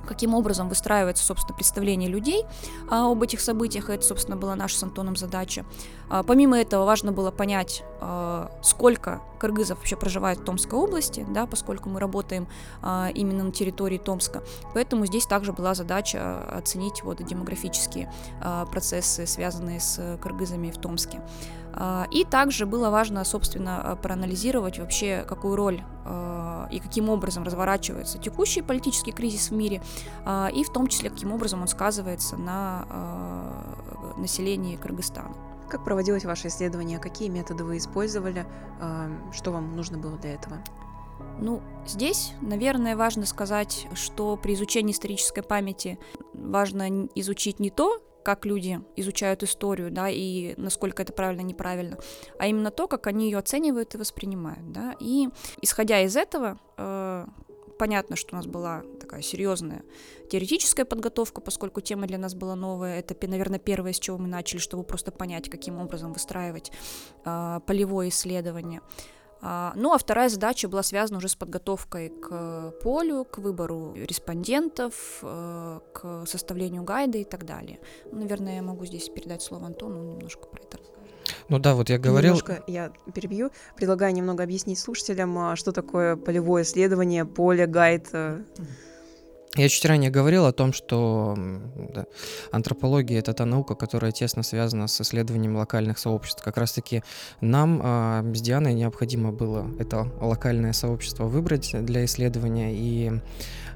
каким 0.06 0.34
образом 0.34 0.70
выстраивается, 0.70 1.24
собственно, 1.24 1.56
представление 1.56 2.10
людей 2.10 2.46
а, 2.90 3.12
об 3.12 3.22
этих 3.24 3.42
событиях. 3.42 3.90
Это, 3.90 4.06
собственно, 4.06 4.38
была 4.38 4.56
наша 4.56 4.78
с 4.78 4.84
Антоном 4.84 5.16
задача. 5.16 5.66
А, 6.10 6.24
помимо 6.24 6.60
этого, 6.60 6.86
важно 6.86 7.12
было 7.12 7.32
понять, 7.32 7.84
а, 8.02 8.52
сколько 8.62 9.22
кыргызов 9.40 9.78
вообще 9.78 9.96
проживает 9.96 10.40
в 10.40 10.44
Томской 10.44 10.78
области, 10.78 11.26
да, 11.30 11.46
поскольку 11.46 11.90
мы 11.90 12.00
работаем 12.00 12.48
а, 12.82 13.10
именно 13.14 13.44
на 13.44 13.52
территории 13.52 13.98
Томска. 13.98 14.44
Поэтому 14.74 15.06
здесь 15.06 15.26
также 15.26 15.54
была 15.54 15.74
задача 15.74 16.42
оценить 16.52 17.04
вот 17.04 17.24
демографические 17.24 18.12
а, 18.42 18.66
процессы, 18.66 19.26
связанные 19.26 19.80
с 19.80 20.18
кыргызами 20.22 20.72
в 20.72 20.78
Томске. 20.78 21.22
А, 21.74 22.08
и 22.12 22.26
также 22.26 22.66
было 22.66 22.90
важно, 22.90 23.24
собственно, 23.24 23.98
проанализировать 24.02 24.80
вообще, 24.80 25.24
какую 25.28 25.56
роль 25.56 25.82
а, 26.06 26.68
и 26.72 26.80
каким 26.80 27.10
образом 27.10 27.44
разворачивается 27.44 28.18
текущий 28.18 28.62
политический 28.62 29.12
кризис 29.12 29.50
в 29.50 29.54
мире, 29.54 29.82
а, 30.26 30.50
и 30.54 30.64
в 30.64 30.72
том 30.72 30.88
числе, 30.88 31.10
каким 31.10 31.32
образом 31.32 31.62
он 31.62 31.68
сказывается 31.68 32.38
на 32.38 32.86
населении 34.18 34.76
Кыргызстана. 34.76 35.34
Как 35.70 35.84
проводилось 35.84 36.26
ваше 36.26 36.48
исследование? 36.48 37.00
Какие 37.00 37.30
методы 37.30 37.64
вы 37.64 37.78
использовали? 37.78 38.46
Что 39.32 39.52
вам 39.52 39.76
нужно 39.76 39.98
было 39.98 40.18
для 40.18 40.34
этого? 40.34 40.58
Ну, 41.40 41.62
здесь, 41.86 42.34
наверное, 42.42 42.98
важно 42.98 43.26
сказать, 43.26 43.88
что 43.94 44.36
при 44.36 44.56
изучении 44.56 44.92
исторической 44.92 45.42
памяти 45.42 46.00
важно 46.34 47.08
изучить 47.16 47.60
не 47.60 47.70
то, 47.70 48.02
как 48.24 48.46
люди 48.46 48.82
изучают 48.96 49.44
историю, 49.44 49.92
да, 49.92 50.10
и 50.10 50.54
насколько 50.58 51.02
это 51.02 51.14
правильно, 51.14 51.42
неправильно, 51.42 51.98
а 52.38 52.48
именно 52.48 52.72
то, 52.72 52.88
как 52.88 53.08
они 53.08 53.26
ее 53.26 53.38
оценивают 53.38 53.96
и 53.96 53.98
воспринимают, 53.98 54.72
да, 54.72 54.96
и 55.00 55.30
исходя 55.62 56.02
из 56.02 56.16
этого, 56.16 56.60
э, 56.78 57.26
понятно, 57.80 58.16
что 58.16 58.36
у 58.36 58.38
нас 58.38 58.46
была 58.46 58.84
такая 59.00 59.22
серьезная 59.22 59.84
теоретическая 60.30 60.86
подготовка, 60.86 61.42
поскольку 61.42 61.82
тема 61.82 62.06
для 62.06 62.18
нас 62.18 62.36
была 62.36 62.56
новая. 62.56 63.00
Это, 63.00 63.16
наверное, 63.28 63.58
первое, 63.58 63.94
с 63.94 64.00
чего 64.00 64.18
мы 64.18 64.28
начали, 64.28 64.60
чтобы 64.60 64.84
просто 64.84 65.12
понять, 65.12 65.50
каким 65.50 65.80
образом 65.80 66.14
выстраивать 66.14 66.72
э, 67.26 67.60
полевое 67.66 68.10
исследование. 68.10 68.82
А, 69.42 69.74
ну 69.76 69.94
а 69.94 69.98
вторая 69.98 70.30
задача 70.30 70.68
была 70.68 70.84
связана 70.84 71.18
уже 71.18 71.30
с 71.30 71.36
подготовкой 71.36 72.10
к 72.10 72.74
полю, 72.84 73.26
к 73.26 73.38
выбору 73.38 73.94
респондентов, 73.96 75.20
э, 75.22 75.80
к 75.94 76.26
составлению 76.26 76.84
гайда 76.84 77.20
и 77.20 77.24
так 77.24 77.46
далее. 77.46 77.80
Наверное, 78.12 78.56
я 78.56 78.62
могу 78.62 78.86
здесь 78.86 79.08
передать 79.10 79.42
слово 79.42 79.68
Антону, 79.68 80.00
он 80.00 80.10
немножко 80.10 80.48
про 80.48 80.62
это 80.62 80.78
расскажет. 80.78 81.00
Ну 81.48 81.60
да, 81.60 81.76
вот 81.76 81.90
я 81.90 81.98
говорил... 81.98 82.34
Немножко 82.34 82.64
я 82.68 82.92
перебью. 83.14 83.52
Предлагаю 83.76 84.14
немного 84.14 84.44
объяснить 84.44 84.80
слушателям, 84.80 85.38
а, 85.38 85.56
что 85.56 85.72
такое 85.72 86.16
полевое 86.16 86.64
исследование, 86.64 87.26
поле, 87.26 87.66
гайд. 87.66 88.10
Э. 88.14 88.44
Я 89.56 89.68
чуть 89.68 89.84
ранее 89.86 90.12
говорил 90.12 90.46
о 90.46 90.52
том, 90.52 90.74
что 90.74 91.36
да, 91.76 92.06
антропология— 92.52 93.18
это 93.20 93.34
та 93.34 93.46
наука, 93.46 93.74
которая 93.74 94.12
тесно 94.12 94.44
связана 94.44 94.88
с 94.88 95.02
исследованием 95.02 95.56
локальных 95.56 95.98
сообществ. 95.98 96.44
Как 96.44 96.58
раз-таки 96.58 97.04
нам 97.42 97.82
э, 97.84 98.34
с 98.36 98.42
Дианой 98.42 98.74
необходимо 98.74 99.32
было 99.32 99.66
это 99.80 100.08
локальное 100.22 100.74
сообщество 100.74 101.26
выбрать 101.26 101.76
для 101.84 102.06
исследования, 102.06 102.76
и 102.76 103.12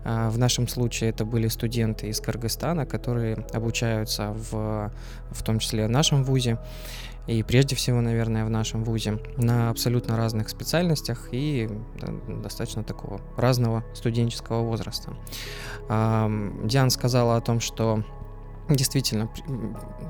э, 0.04 0.30
в 0.30 0.38
нашем 0.38 0.68
случае 0.68 1.10
это 1.10 1.26
были 1.26 1.48
студенты 1.48 2.08
из 2.08 2.20
Кыргызстана, 2.20 2.86
которые 2.86 3.44
обучаются 3.52 4.32
в, 4.52 4.92
в 5.32 5.44
том 5.44 5.58
числе 5.58 5.88
в 5.88 5.90
нашем 5.90 6.24
вузе 6.24 6.60
и 7.28 7.42
прежде 7.44 7.76
всего, 7.76 8.02
наверное, 8.02 8.46
в 8.46 8.50
нашем 8.50 8.84
ВУЗе, 8.84 9.20
на 9.38 9.70
абсолютно 9.70 10.18
разных 10.18 10.50
специальностях 10.50 11.30
и 11.32 11.70
достаточно 12.28 12.84
такого 12.84 13.22
разного 13.38 13.84
студенческого 13.94 14.62
возраста. 14.62 15.14
Диан 15.88 16.90
сказала 16.90 17.38
о 17.38 17.42
том, 17.42 17.60
что 17.60 18.04
Действительно, 18.70 19.30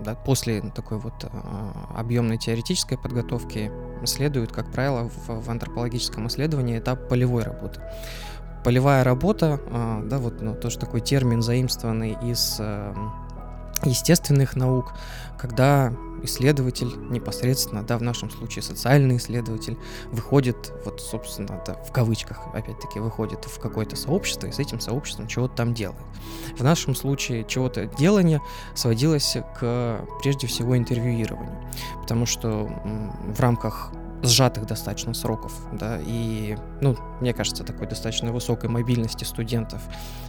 да, 0.05 0.13
после 0.13 0.61
такой 0.61 0.99
вот 0.99 1.13
а, 1.23 1.95
объемной 1.97 2.37
теоретической 2.37 2.99
подготовки 2.99 3.71
следует, 4.05 4.51
как 4.51 4.71
правило, 4.71 5.09
в, 5.09 5.43
в 5.43 5.49
антропологическом 5.49 6.27
исследовании 6.27 6.77
этап 6.77 7.09
полевой 7.09 7.41
работы. 7.41 7.81
Полевая 8.63 9.03
работа, 9.03 9.59
а, 9.71 10.03
да, 10.03 10.19
вот 10.19 10.39
ну, 10.41 10.53
тоже 10.53 10.77
такой 10.77 11.01
термин, 11.01 11.41
заимствованный 11.41 12.15
из 12.21 12.61
естественных 13.83 14.55
наук, 14.55 14.93
когда 15.37 15.91
исследователь 16.23 16.91
непосредственно, 17.09 17.83
да, 17.83 17.97
в 17.97 18.01
нашем 18.01 18.29
случае 18.29 18.63
социальный 18.63 19.17
исследователь, 19.17 19.77
выходит, 20.11 20.71
вот, 20.85 21.01
собственно, 21.01 21.61
да, 21.65 21.75
в 21.75 21.91
кавычках, 21.91 22.39
опять-таки, 22.53 22.99
выходит 22.99 23.45
в 23.45 23.59
какое-то 23.59 23.95
сообщество 23.95 24.47
и 24.47 24.51
с 24.51 24.59
этим 24.59 24.79
сообществом 24.79 25.27
чего-то 25.27 25.55
там 25.55 25.73
делает. 25.73 26.01
В 26.57 26.63
нашем 26.63 26.95
случае 26.95 27.45
чего-то 27.45 27.85
делание 27.85 28.41
сводилось 28.75 29.37
к, 29.59 30.05
прежде 30.21 30.47
всего, 30.47 30.77
интервьюированию, 30.77 31.57
потому 32.01 32.25
что 32.25 32.69
в 33.27 33.39
рамках 33.39 33.91
сжатых 34.23 34.65
достаточно 34.65 35.13
сроков, 35.13 35.53
да, 35.73 35.99
и, 36.01 36.57
ну, 36.81 36.95
мне 37.19 37.33
кажется, 37.33 37.63
такой 37.63 37.87
достаточно 37.87 38.31
высокой 38.31 38.69
мобильности 38.69 39.25
студентов, 39.25 39.81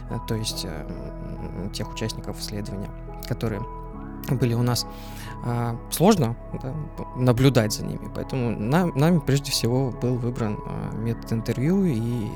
э, 0.09 0.17
то 0.27 0.35
есть 0.35 0.65
э, 0.65 1.69
тех 1.73 1.91
участников 1.91 2.39
исследования, 2.39 2.91
которые 3.27 3.61
были 4.29 4.53
у 4.53 4.63
нас, 4.63 4.85
а, 5.43 5.77
сложно 5.91 6.35
да, 6.61 6.73
наблюдать 7.15 7.73
за 7.73 7.85
ними. 7.85 8.09
Поэтому 8.13 8.49
нам, 8.51 8.91
нами 8.95 9.19
прежде 9.19 9.51
всего 9.51 9.91
был 9.91 10.15
выбран 10.15 10.59
а, 10.65 10.95
метод 10.95 11.33
интервью, 11.33 11.85
и 11.85 12.29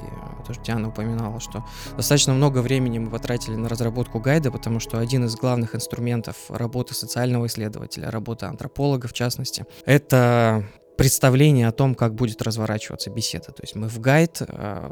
тоже 0.45 0.61
Диана 0.61 0.89
упоминала, 0.89 1.39
что 1.39 1.63
достаточно 1.95 2.33
много 2.33 2.59
времени 2.59 2.97
мы 2.97 3.09
потратили 3.09 3.55
на 3.55 3.69
разработку 3.69 4.19
гайда, 4.19 4.51
потому 4.51 4.79
что 4.79 4.97
один 4.97 5.25
из 5.25 5.35
главных 5.35 5.75
инструментов 5.75 6.35
работы 6.49 6.95
социального 6.95 7.45
исследователя, 7.45 8.09
работы 8.09 8.47
антрополога 8.47 9.07
в 9.07 9.13
частности, 9.13 9.65
это 9.85 10.65
представление 10.99 11.67
о 11.67 11.71
том, 11.71 11.95
как 11.95 12.13
будет 12.13 12.41
разворачиваться 12.41 13.09
беседа. 13.09 13.45
То 13.45 13.63
есть 13.63 13.75
мы 13.75 13.87
в 13.87 13.99
гайд, 13.99 14.41
э, 14.41 14.91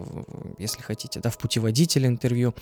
если 0.57 0.81
хотите, 0.81 1.19
да, 1.19 1.29
в 1.29 1.37
путеводитель 1.37 2.07
интервью, 2.07 2.55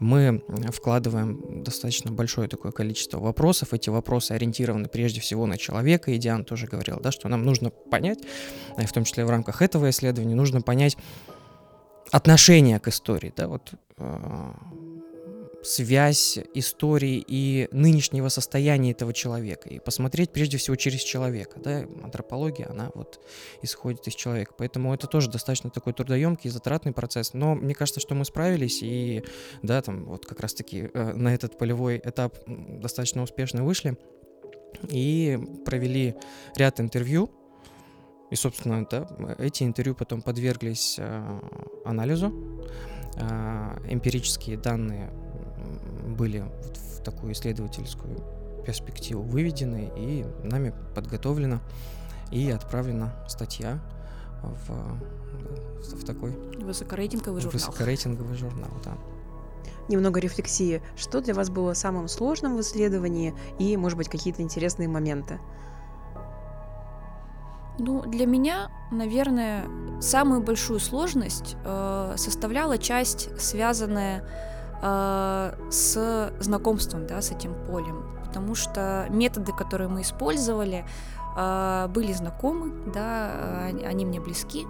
мы 0.00 0.42
вкладываем 0.72 1.62
достаточно 1.62 2.10
большое 2.10 2.48
такое 2.48 2.72
количество 2.72 3.20
вопросов. 3.20 3.72
Эти 3.72 3.88
вопросы 3.88 4.32
ориентированы 4.32 4.88
прежде 4.88 5.20
всего 5.20 5.46
на 5.46 5.56
человека. 5.56 6.10
И 6.10 6.18
Диан 6.18 6.44
тоже 6.44 6.66
говорил, 6.66 6.98
да, 7.00 7.12
что 7.12 7.28
нам 7.28 7.44
нужно 7.44 7.70
понять, 7.70 8.18
э, 8.76 8.84
в 8.84 8.92
том 8.92 9.04
числе 9.04 9.24
в 9.24 9.30
рамках 9.30 9.62
этого 9.62 9.88
исследования, 9.90 10.34
нужно 10.34 10.60
понять 10.60 10.96
отношение 12.10 12.80
к 12.80 12.88
истории. 12.88 13.32
Да, 13.36 13.48
вот, 13.48 13.72
э, 13.98 14.52
связь 15.68 16.38
истории 16.54 17.22
и 17.26 17.68
нынешнего 17.72 18.30
состояния 18.30 18.92
этого 18.92 19.12
человека. 19.12 19.68
И 19.68 19.78
посмотреть 19.78 20.32
прежде 20.32 20.56
всего 20.56 20.76
через 20.76 21.02
человека. 21.02 21.60
Да? 21.60 21.84
Антропология, 22.02 22.68
она 22.70 22.90
вот 22.94 23.20
исходит 23.60 24.06
из 24.08 24.14
человека. 24.14 24.54
Поэтому 24.56 24.94
это 24.94 25.06
тоже 25.06 25.30
достаточно 25.30 25.68
такой 25.68 25.92
трудоемкий, 25.92 26.48
затратный 26.48 26.92
процесс. 26.92 27.34
Но 27.34 27.54
мне 27.54 27.74
кажется, 27.74 28.00
что 28.00 28.14
мы 28.14 28.24
справились 28.24 28.82
и, 28.82 29.22
да, 29.62 29.82
там 29.82 30.06
вот 30.06 30.24
как 30.24 30.40
раз-таки 30.40 30.90
э, 30.92 31.12
на 31.12 31.34
этот 31.34 31.58
полевой 31.58 32.00
этап 32.02 32.38
достаточно 32.46 33.22
успешно 33.22 33.62
вышли 33.62 33.98
и 34.88 35.38
провели 35.66 36.14
ряд 36.56 36.80
интервью. 36.80 37.30
И, 38.30 38.36
собственно, 38.36 38.86
да, 38.90 39.06
эти 39.38 39.64
интервью 39.64 39.94
потом 39.94 40.22
подверглись 40.22 40.96
э, 40.98 41.40
анализу. 41.84 42.32
Э, 43.20 43.76
эмпирические 43.88 44.56
данные 44.56 45.10
были 46.16 46.40
вот 46.40 46.76
в 46.76 47.02
такую 47.02 47.32
исследовательскую 47.32 48.18
перспективу 48.64 49.22
выведены 49.22 49.90
и 49.96 50.26
нами 50.42 50.74
подготовлена 50.94 51.60
и 52.30 52.50
отправлена 52.50 53.14
статья 53.28 53.78
в, 54.42 55.96
в 55.96 56.04
такой 56.04 56.32
высокорейтинговый 56.60 57.40
журнал. 57.40 57.60
Высокорейтинговый 57.60 58.36
журнал, 58.36 58.70
да. 58.84 58.96
Немного 59.88 60.20
рефлексии. 60.20 60.82
Что 60.96 61.20
для 61.20 61.34
вас 61.34 61.48
было 61.48 61.72
самым 61.72 62.08
сложным 62.08 62.56
в 62.56 62.60
исследовании 62.60 63.34
и, 63.58 63.76
может 63.76 63.96
быть, 63.96 64.08
какие-то 64.08 64.42
интересные 64.42 64.86
моменты? 64.86 65.40
Ну, 67.78 68.02
для 68.02 68.26
меня, 68.26 68.70
наверное, 68.90 69.64
самую 70.00 70.42
большую 70.42 70.80
сложность 70.80 71.56
э, 71.64 72.14
составляла 72.16 72.76
часть, 72.76 73.30
связанная 73.40 74.28
э, 74.82 75.54
с 75.70 76.32
знакомством 76.40 77.06
да, 77.06 77.20
с 77.20 77.30
этим 77.30 77.54
полем, 77.66 78.04
потому 78.26 78.54
что 78.54 79.06
методы, 79.10 79.52
которые 79.52 79.88
мы 79.88 80.02
использовали, 80.02 80.84
э, 81.36 81.88
были 81.88 82.12
знакомы, 82.12 82.72
да, 82.92 83.66
они 83.84 84.04
мне 84.04 84.20
близки. 84.20 84.66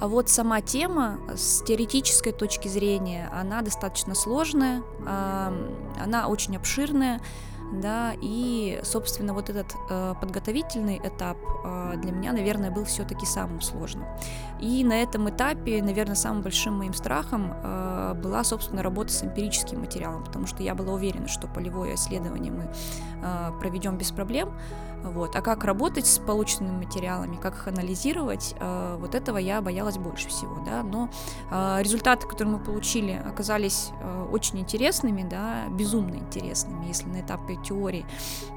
А 0.00 0.08
вот 0.08 0.28
сама 0.28 0.60
тема 0.60 1.18
с 1.36 1.62
теоретической 1.62 2.32
точки 2.32 2.66
зрения, 2.66 3.30
она 3.32 3.62
достаточно 3.62 4.16
сложная, 4.16 4.82
она 5.06 6.26
очень 6.26 6.56
обширная, 6.56 7.20
да, 7.72 8.12
и, 8.20 8.80
собственно, 8.82 9.32
вот 9.32 9.48
этот 9.48 9.74
э, 9.88 10.14
подготовительный 10.20 11.00
этап 11.02 11.38
э, 11.64 11.94
для 11.96 12.12
меня, 12.12 12.32
наверное, 12.32 12.70
был 12.70 12.84
все-таки 12.84 13.24
самым 13.24 13.60
сложным. 13.60 14.04
И 14.60 14.84
на 14.84 15.02
этом 15.02 15.30
этапе, 15.30 15.82
наверное, 15.82 16.14
самым 16.14 16.42
большим 16.42 16.74
моим 16.74 16.92
страхом 16.92 17.52
э, 17.52 18.14
была, 18.22 18.44
собственно, 18.44 18.82
работа 18.82 19.12
с 19.12 19.24
эмпирическим 19.24 19.80
материалом, 19.80 20.24
потому 20.24 20.46
что 20.46 20.62
я 20.62 20.74
была 20.74 20.92
уверена, 20.92 21.28
что 21.28 21.48
полевое 21.48 21.94
исследование 21.94 22.52
мы 22.52 22.70
э, 23.22 23.52
проведем 23.58 23.96
без 23.96 24.10
проблем, 24.12 24.52
вот. 25.02 25.36
А 25.36 25.42
как 25.42 25.64
работать 25.64 26.06
с 26.06 26.18
полученными 26.18 26.84
материалами, 26.84 27.36
как 27.36 27.54
их 27.54 27.68
анализировать, 27.68 28.54
э, 28.58 28.96
вот 28.98 29.14
этого 29.14 29.38
я 29.38 29.60
боялась 29.60 29.98
больше 29.98 30.28
всего, 30.28 30.62
да, 30.64 30.82
но 30.82 31.10
э, 31.50 31.82
результаты, 31.82 32.26
которые 32.26 32.56
мы 32.56 32.64
получили, 32.64 33.12
оказались 33.12 33.90
э, 34.00 34.28
очень 34.30 34.60
интересными, 34.60 35.22
да, 35.28 35.66
безумно 35.70 36.16
интересными, 36.16 36.86
если 36.86 37.06
на 37.08 37.20
этапе 37.20 37.56
теории 37.64 38.06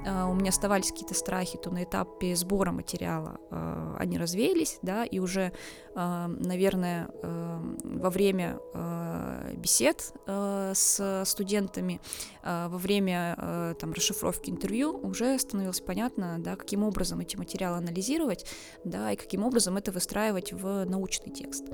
э, 0.06 0.24
у 0.26 0.34
меня 0.34 0.50
оставались 0.50 0.92
какие-то 0.92 1.16
страхи, 1.16 1.58
то 1.58 1.72
на 1.72 1.84
этапе 1.84 2.36
сбора 2.36 2.72
материала 2.72 3.40
э, 3.52 3.96
они 4.00 4.18
развеялись, 4.18 4.80
да, 4.82 5.04
и 5.04 5.20
уже, 5.20 5.52
э, 5.96 6.28
наверное, 6.28 7.10
э, 7.24 7.76
во 7.84 8.10
время 8.10 8.60
э, 8.74 9.54
бесед 9.58 10.14
э, 10.28 10.74
с 10.76 11.24
студентами, 11.26 12.00
э, 12.44 12.68
во 12.70 12.78
время 12.78 13.36
э, 13.38 13.76
там 13.80 13.94
расшифровки 13.94 14.50
интервью 14.50 14.98
уже 15.02 15.38
становилось 15.40 15.82
понятно, 15.82 16.35
да, 16.40 16.56
каким 16.56 16.84
образом 16.84 17.20
эти 17.20 17.36
материалы 17.36 17.78
анализировать, 17.78 18.46
да, 18.84 19.12
и 19.12 19.16
каким 19.16 19.44
образом 19.44 19.78
это 19.78 19.92
выстраивать 19.92 20.54
в 20.54 20.86
научный 20.86 21.32
текст. 21.32 21.66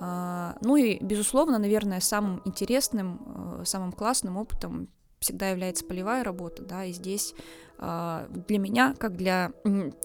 А, 0.00 0.56
ну 0.60 0.76
и, 0.76 1.02
безусловно, 1.02 1.58
наверное, 1.58 2.00
самым 2.00 2.40
интересным, 2.44 3.60
э, 3.60 3.64
самым 3.64 3.92
классным 3.92 4.36
опытом 4.36 4.88
всегда 5.18 5.50
является 5.50 5.84
полевая 5.84 6.22
работа, 6.22 6.62
да, 6.62 6.84
и 6.84 6.92
здесь 6.92 7.34
а, 7.78 8.28
для 8.28 8.58
меня, 8.58 8.94
как 8.98 9.16
для 9.16 9.52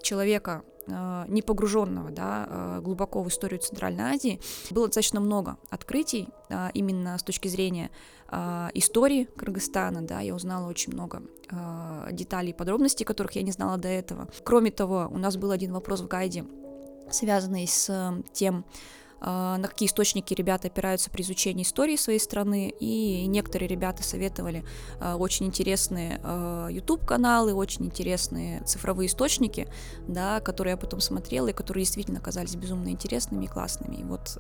человека, 0.02 0.64
не 0.86 1.42
погруженного 1.42 2.12
да, 2.12 2.80
глубоко 2.82 3.24
в 3.24 3.30
историю 3.30 3.60
Центральной 3.60 4.16
Азии, 4.16 4.40
было 4.72 4.88
достаточно 4.88 5.20
много 5.20 5.58
открытий 5.70 6.28
именно 6.74 7.18
с 7.18 7.24
точки 7.24 7.48
зрения 7.48 7.90
э, 8.30 8.70
истории 8.74 9.26
Кыргызстана, 9.38 10.02
да, 10.02 10.20
я 10.20 10.36
узнала 10.36 10.68
очень 10.68 10.94
много 10.94 11.24
э, 11.50 12.10
деталей 12.12 12.50
и 12.50 12.54
подробностей, 12.54 13.06
которых 13.06 13.34
я 13.34 13.44
не 13.44 13.52
знала 13.52 13.78
до 13.78 13.88
этого. 13.88 14.28
Кроме 14.44 14.72
того, 14.72 15.10
у 15.12 15.18
нас 15.18 15.38
был 15.38 15.52
один 15.52 15.72
вопрос 15.74 16.02
в 16.02 16.08
гайде, 16.08 16.46
связанный 17.10 17.68
с 17.68 18.14
тем, 18.34 18.66
на 19.24 19.68
какие 19.68 19.88
источники 19.88 20.34
ребята 20.34 20.68
опираются 20.68 21.10
при 21.10 21.22
изучении 21.22 21.64
истории 21.64 21.96
своей 21.96 22.20
страны, 22.20 22.74
и 22.80 23.26
некоторые 23.28 23.70
ребята 23.70 24.04
советовали 24.04 24.66
очень 25.02 25.46
интересные 25.46 26.20
YouTube-каналы, 26.70 27.54
очень 27.54 27.86
интересные 27.86 28.62
цифровые 28.66 29.08
источники, 29.08 29.68
да, 30.08 30.42
которые 30.42 30.72
я 30.72 30.78
потом 30.78 31.00
смотрела, 31.00 31.48
и 31.48 31.54
которые 31.54 31.84
действительно 31.84 32.20
оказались 32.20 32.56
безумно 32.56 32.90
интересными 32.90 33.46
и 33.46 33.48
классными. 33.48 33.96
И 33.96 34.04
вот 34.04 34.38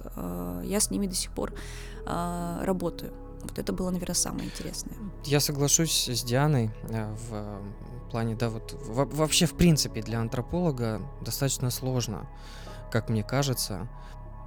я 0.63 0.79
с 0.79 0.91
ними 0.91 1.07
до 1.07 1.15
сих 1.15 1.31
пор 1.31 1.53
работаю. 2.05 3.13
Вот 3.43 3.59
это 3.59 3.73
было, 3.73 3.89
наверное, 3.89 4.15
самое 4.15 4.45
интересное. 4.45 4.95
Я 5.25 5.41
соглашусь 5.41 6.07
с 6.07 6.23
Дианой 6.23 6.71
э, 6.89 7.13
в 7.29 7.61
плане, 8.09 8.35
да, 8.35 8.49
вот 8.49 8.73
вообще, 8.87 9.47
в 9.47 9.55
принципе, 9.55 10.01
для 10.01 10.21
антрополога 10.21 11.01
достаточно 11.19 11.69
сложно, 11.69 12.29
как 12.89 13.09
мне 13.09 13.21
кажется, 13.21 13.89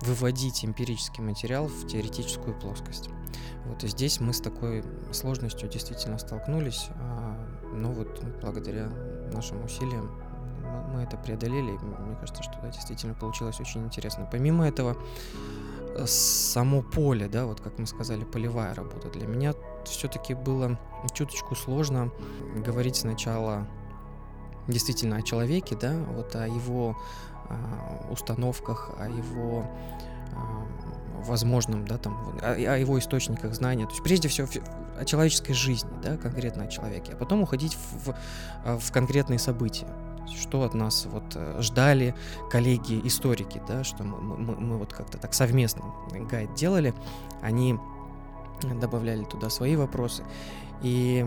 выводить 0.03 0.65
эмпирический 0.65 1.23
материал 1.23 1.67
в 1.67 1.87
теоретическую 1.87 2.59
плоскость. 2.59 3.09
Вот 3.65 3.83
и 3.83 3.89
здесь 3.89 4.21
мы 4.21 4.33
с 4.33 4.41
такой 4.41 4.85
сложностью 5.13 5.69
действительно 5.69 6.19
столкнулись, 6.19 6.89
а, 7.01 7.37
но 7.73 7.91
вот 7.93 8.23
благодаря 8.41 8.89
нашим 9.33 9.65
усилиям 9.65 10.11
мы 10.93 11.03
это 11.03 11.17
преодолели. 11.17 11.73
Мне 11.73 12.17
кажется, 12.21 12.43
что 12.43 12.59
да, 12.63 12.69
действительно 12.69 13.15
получилось 13.15 13.61
очень 13.61 13.85
интересно. 13.85 14.29
Помимо 14.31 14.67
этого, 14.67 14.97
само 16.05 16.83
поле, 16.83 17.29
да, 17.29 17.47
вот 17.47 17.61
как 17.61 17.79
мы 17.79 17.87
сказали, 17.87 18.25
полевая 18.25 18.75
работа. 18.75 19.09
Для 19.09 19.27
меня 19.27 19.55
все-таки 19.85 20.35
было 20.35 20.79
чуточку 21.15 21.55
сложно 21.55 22.11
говорить 22.65 22.97
сначала 22.97 23.67
действительно 24.69 25.17
о 25.17 25.23
человеке, 25.23 25.77
да, 25.77 25.95
вот 26.15 26.35
о 26.35 26.47
его 26.47 26.97
э, 26.97 27.36
установках, 28.11 28.91
о 28.99 29.09
его 29.09 29.65
э, 30.33 31.25
возможном, 31.27 31.87
да, 31.87 31.99
там, 31.99 32.39
о, 32.43 32.55
его 32.57 32.99
источниках 32.99 33.55
знания. 33.55 33.85
То 33.85 33.93
есть 33.93 34.03
прежде 34.03 34.29
всего 34.29 34.49
о 34.99 35.05
человеческой 35.05 35.55
жизни, 35.55 35.91
да, 36.03 36.17
конкретно 36.17 36.65
о 36.65 36.67
человеке, 36.69 37.13
а 37.13 37.17
потом 37.17 37.43
уходить 37.43 37.75
в, 37.75 38.13
в, 38.65 38.79
в 38.79 38.93
конкретные 38.93 39.39
события 39.39 39.89
что 40.35 40.65
от 40.65 40.75
нас 40.75 41.07
вот 41.07 41.25
э, 41.37 41.59
ждали 41.61 42.15
коллеги-историки, 42.51 43.63
да, 43.69 43.85
что 43.85 44.03
мы, 44.03 44.37
мы, 44.37 44.57
мы 44.57 44.77
вот 44.77 44.93
как-то 44.93 45.19
так 45.19 45.35
совместно 45.35 45.85
гайд 46.29 46.53
делали, 46.55 46.95
они 47.43 47.79
добавляли 48.81 49.25
туда 49.25 49.51
свои 49.51 49.77
вопросы. 49.77 50.25
И 50.83 51.25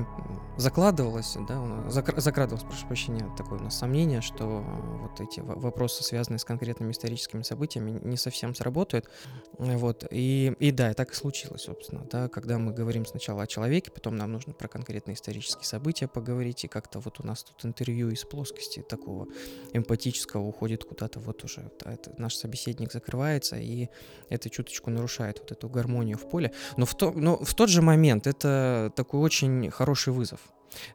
закладывалось, 0.58 1.38
да, 1.48 1.90
закрадывалось, 1.90 2.64
прошу 2.64 2.86
прощения, 2.88 3.26
такое 3.38 3.60
у 3.60 3.64
нас 3.64 3.78
сомнение, 3.78 4.22
что 4.22 4.64
вот 5.02 5.20
эти 5.22 5.40
вопросы, 5.40 6.04
связанные 6.04 6.40
с 6.40 6.46
конкретными 6.46 6.92
историческими 6.92 7.44
событиями, 7.44 8.00
не 8.04 8.18
совсем 8.18 8.54
сработают. 8.54 9.10
Вот. 9.58 10.06
И, 10.12 10.54
и 10.60 10.72
да, 10.72 10.92
и 10.92 10.94
так 10.94 11.12
и 11.12 11.16
случилось, 11.16 11.62
собственно. 11.62 12.06
Да, 12.12 12.28
когда 12.28 12.60
мы 12.60 12.74
говорим 12.74 13.06
сначала 13.06 13.44
о 13.44 13.48
человеке, 13.48 13.90
потом 13.90 14.18
нам 14.18 14.32
нужно 14.34 14.54
про 14.54 14.68
конкретные 14.68 15.16
исторические 15.16 15.66
события 15.66 16.08
поговорить, 16.08 16.66
и 16.66 16.68
как-то 16.68 17.00
вот 17.00 17.20
у 17.20 17.26
нас 17.26 17.44
тут 17.44 17.66
интервью 17.66 18.10
из 18.10 18.26
плоскости 18.26 18.82
такого 18.82 19.28
эмпатического 19.74 20.44
уходит 20.44 20.84
куда-то 20.84 21.20
вот 21.20 21.44
уже. 21.44 21.72
Да, 21.84 21.94
это, 21.94 22.14
наш 22.18 22.36
собеседник 22.36 22.92
закрывается, 22.92 23.56
и 23.56 23.88
это 24.30 24.50
чуточку 24.50 24.90
нарушает 24.90 25.40
вот 25.40 25.52
эту 25.52 25.70
гармонию 25.70 26.18
в 26.18 26.30
поле. 26.30 26.52
Но 26.76 26.86
в, 26.86 26.96
то, 26.96 27.12
но 27.12 27.38
в 27.38 27.54
тот 27.54 27.70
же 27.70 27.82
момент 27.82 28.28
это 28.28 28.92
такой 28.96 29.22
очень 29.22 29.39
очень 29.40 29.72
хороший 29.72 30.12
вызов. 30.14 30.40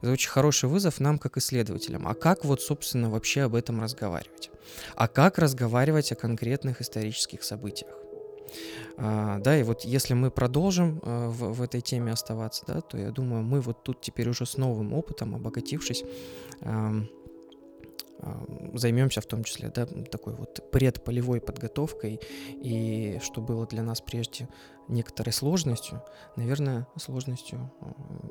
Это 0.01 0.11
очень 0.11 0.29
хороший 0.29 0.69
вызов 0.69 0.99
нам, 0.99 1.17
как 1.17 1.37
исследователям. 1.37 2.07
А 2.07 2.13
как 2.13 2.45
вот, 2.45 2.61
собственно, 2.61 3.09
вообще 3.09 3.41
об 3.41 3.55
этом 3.55 3.81
разговаривать? 3.81 4.51
А 4.95 5.07
как 5.07 5.37
разговаривать 5.37 6.11
о 6.11 6.15
конкретных 6.15 6.81
исторических 6.81 7.43
событиях? 7.43 7.91
А, 8.97 9.39
да, 9.39 9.57
и 9.57 9.63
вот 9.63 9.81
если 9.81 10.13
мы 10.13 10.31
продолжим 10.31 11.01
а, 11.03 11.29
в, 11.29 11.53
в 11.53 11.61
этой 11.61 11.81
теме 11.81 12.11
оставаться, 12.11 12.63
да, 12.67 12.81
то 12.81 12.97
я 12.97 13.11
думаю, 13.11 13.43
мы 13.43 13.59
вот 13.59 13.83
тут 13.83 13.99
теперь 14.01 14.29
уже 14.29 14.45
с 14.45 14.57
новым 14.57 14.93
опытом, 14.93 15.35
обогатившись, 15.35 16.03
а, 16.61 16.93
займемся 18.73 19.21
в 19.21 19.25
том 19.25 19.43
числе 19.43 19.71
да, 19.73 19.85
такой 19.85 20.33
вот 20.33 20.71
предполевой 20.71 21.41
подготовкой 21.41 22.19
и 22.61 23.19
что 23.21 23.41
было 23.41 23.65
для 23.67 23.83
нас 23.83 24.01
прежде 24.01 24.47
некоторой 24.87 25.33
сложностью, 25.33 26.03
наверное, 26.35 26.87
сложностью 26.95 27.71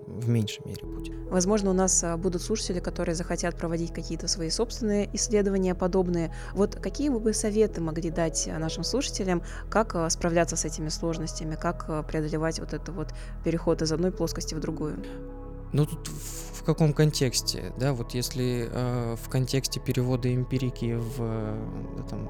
в 0.07 0.29
меньшей 0.29 0.65
мере 0.67 0.87
будет. 0.87 1.31
Возможно, 1.31 1.71
у 1.71 1.73
нас 1.73 2.05
а, 2.05 2.17
будут 2.17 2.43
слушатели, 2.43 2.79
которые 2.79 3.15
захотят 3.15 3.57
проводить 3.57 3.93
какие-то 3.93 4.29
свои 4.29 4.51
собственные 4.51 5.11
исследования 5.15 5.75
подобные. 5.75 6.33
Вот 6.53 6.77
какие 6.77 7.09
вы 7.09 7.19
бы 7.19 7.33
советы 7.33 7.81
могли 7.81 8.11
дать 8.11 8.49
а, 8.49 8.59
нашим 8.59 8.85
слушателям, 8.85 9.43
как 9.69 9.97
а, 9.97 10.09
справляться 10.11 10.57
с 10.57 10.65
этими 10.65 10.89
сложностями, 10.89 11.57
как 11.57 12.07
преодолевать 12.07 12.61
вот 12.61 12.73
это 12.73 12.93
вот 12.93 13.09
переход 13.45 13.83
из 13.83 13.91
одной 13.91 14.13
плоскости 14.13 14.55
в 14.55 14.61
другую? 14.61 15.05
Ну 15.75 15.87
тут 15.87 16.07
в 16.07 16.63
каком 16.63 16.93
контексте, 16.95 17.73
да, 17.77 17.93
вот 17.93 18.15
если 18.15 18.69
э, 18.71 19.17
в 19.21 19.29
контексте 19.29 19.81
перевода 19.81 20.33
эмпирики 20.33 20.95
в, 20.95 21.19
да, 21.97 22.03
там, 22.05 22.29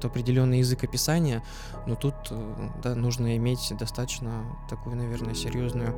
в 0.00 0.04
определенный 0.04 0.60
язык 0.60 0.82
описания, 0.82 1.44
ну 1.86 1.94
тут, 1.94 2.14
э, 2.30 2.70
да, 2.82 2.94
нужно 2.94 3.36
иметь 3.36 3.70
достаточно 3.78 4.46
такую, 4.70 4.96
наверное, 4.96 5.34
серьезную 5.34 5.94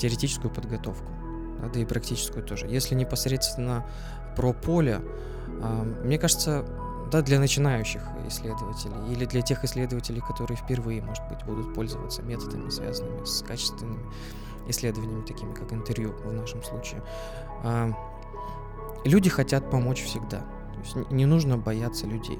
теоретическую 0.00 0.52
подготовку, 0.52 1.12
да, 1.60 1.68
да 1.68 1.78
и 1.78 1.84
практическую 1.84 2.44
тоже. 2.44 2.66
Если 2.66 2.96
непосредственно 2.96 3.86
про 4.34 4.52
поле, 4.52 5.00
э, 5.46 5.82
мне 6.04 6.18
кажется, 6.18 6.66
да, 7.12 7.22
для 7.22 7.38
начинающих 7.38 8.02
исследователей 8.26 9.12
или 9.12 9.26
для 9.26 9.42
тех 9.42 9.62
исследователей, 9.62 10.22
которые 10.22 10.56
впервые, 10.56 11.02
может 11.02 11.22
быть, 11.28 11.44
будут 11.44 11.72
пользоваться 11.72 12.22
методами, 12.22 12.68
связанными 12.68 13.24
с 13.24 13.44
качественными 13.46 14.04
исследованиями, 14.68 15.22
такими 15.22 15.52
как 15.52 15.72
интервью 15.72 16.12
в 16.24 16.32
нашем 16.32 16.62
случае. 16.62 17.02
А, 17.62 17.90
люди 19.04 19.30
хотят 19.30 19.70
помочь 19.70 20.02
всегда. 20.02 20.40
То 20.40 20.80
есть 20.82 21.10
не 21.10 21.26
нужно 21.26 21.58
бояться 21.58 22.06
людей. 22.06 22.38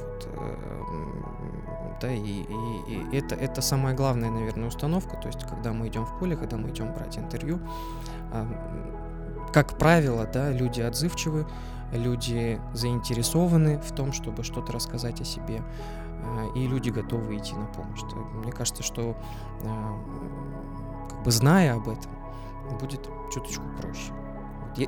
Вот, 0.00 0.28
э, 0.32 0.78
да, 2.00 2.12
и, 2.12 2.20
и, 2.20 2.44
и 2.88 3.16
это, 3.16 3.34
это 3.34 3.60
самая 3.60 3.94
главная, 3.94 4.30
наверное, 4.30 4.68
установка. 4.68 5.16
То 5.16 5.28
есть, 5.28 5.44
когда 5.44 5.72
мы 5.72 5.88
идем 5.88 6.06
в 6.06 6.18
поле, 6.18 6.36
когда 6.36 6.56
мы 6.56 6.70
идем 6.70 6.92
брать 6.94 7.18
интервью, 7.18 7.60
а, 8.32 8.46
как 9.52 9.78
правило, 9.78 10.26
да, 10.26 10.50
люди 10.50 10.80
отзывчивы, 10.80 11.46
люди 11.92 12.60
заинтересованы 12.74 13.78
в 13.78 13.92
том, 13.92 14.12
чтобы 14.12 14.44
что-то 14.44 14.72
рассказать 14.72 15.20
о 15.20 15.24
себе, 15.24 15.62
э, 16.22 16.46
и 16.56 16.66
люди 16.66 16.90
готовы 16.90 17.36
идти 17.36 17.54
на 17.54 17.66
помощь. 17.66 18.02
Мне 18.42 18.52
кажется, 18.52 18.82
что 18.82 19.16
как 21.18 21.24
бы 21.24 21.30
зная 21.32 21.74
об 21.74 21.88
этом, 21.88 22.12
будет 22.78 23.08
чуточку 23.32 23.64
проще. 23.80 24.12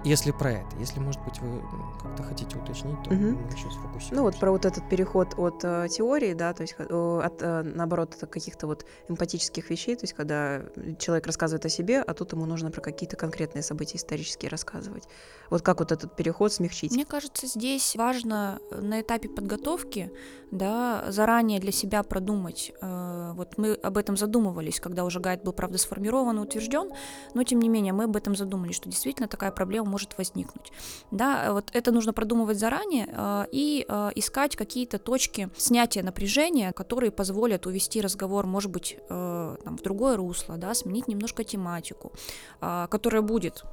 Если 0.05 0.31
про 0.31 0.53
это, 0.53 0.77
если, 0.79 1.01
может 1.01 1.21
быть, 1.25 1.41
вы 1.41 1.61
как-то 2.01 2.23
хотите 2.23 2.57
уточнить, 2.57 3.03
то 3.03 3.11
угу. 3.11 3.39
мы 3.39 3.51
сейчас 3.51 3.75
фокусируемся. 3.75 4.15
Ну 4.15 4.23
вот 4.23 4.39
про 4.39 4.51
вот 4.53 4.65
этот 4.65 4.89
переход 4.89 5.35
от 5.37 5.65
э, 5.65 5.89
теории, 5.91 6.35
да, 6.35 6.53
то 6.53 6.63
есть 6.63 6.75
э, 6.79 7.21
от, 7.25 7.43
э, 7.43 7.63
наоборот, 7.63 8.17
от 8.21 8.31
каких-то 8.31 8.67
вот 8.67 8.87
эмпатических 9.09 9.69
вещей, 9.69 9.97
то 9.97 10.05
есть 10.05 10.15
когда 10.15 10.63
человек 10.99 11.27
рассказывает 11.27 11.65
о 11.67 11.69
себе, 11.69 12.03
а 12.03 12.15
тут 12.15 12.33
ему 12.33 12.47
нужно 12.47 12.71
про 12.71 12.81
какие-то 12.81 13.17
конкретные 13.17 13.63
события 13.63 13.97
исторические 13.97 14.51
рассказывать. 14.51 15.05
Вот 15.51 15.63
как 15.63 15.81
вот 15.81 15.91
этот 15.91 16.15
переход 16.15 16.53
смягчить? 16.53 16.93
Мне 16.93 17.05
кажется, 17.05 17.47
здесь 17.47 17.97
важно 17.97 18.61
э, 18.71 18.81
на 18.81 19.01
этапе 19.01 19.29
подготовки, 19.29 20.13
да, 20.53 21.05
заранее 21.09 21.59
для 21.61 21.73
себя 21.73 22.03
продумать. 22.03 22.73
Э, 22.81 23.33
вот 23.35 23.59
мы 23.59 23.75
об 23.75 23.97
этом 23.97 24.17
задумывались, 24.17 24.79
когда 24.79 25.05
уже 25.05 25.19
гайд 25.19 25.43
был, 25.43 25.53
правда, 25.53 25.79
сформирован 25.79 26.39
и 26.39 26.43
утвержден, 26.43 26.91
но 27.35 27.43
тем 27.43 27.59
не 27.59 27.69
менее 27.69 27.93
мы 27.93 28.05
об 28.05 28.17
этом 28.17 28.37
задумались, 28.37 28.77
что 28.77 28.89
действительно 28.89 29.27
такая 29.29 29.51
проблема 29.51 29.80
проблема 29.81 29.91
может 29.91 30.19
возникнуть. 30.19 30.73
Да, 31.11 31.53
вот 31.53 31.71
это 31.73 31.93
нужно 31.93 32.13
продумывать 32.13 32.59
заранее 32.59 33.07
э, 33.09 33.47
и 33.53 33.85
э, 33.89 34.11
искать 34.15 34.57
какие-то 34.57 34.99
точки 34.99 35.49
снятия 35.57 36.03
напряжения, 36.03 36.73
которые 36.73 37.11
позволят 37.11 37.67
увести 37.67 38.01
разговор, 38.01 38.47
может 38.47 38.71
быть, 38.71 38.97
э, 39.11 39.57
там, 39.65 39.77
в 39.77 39.83
другое 39.83 40.17
русло, 40.17 40.57
да, 40.57 40.75
сменить 40.75 41.09
немножко 41.09 41.45
тематику, 41.45 42.13
которая 42.61 43.23
будет 43.23 43.65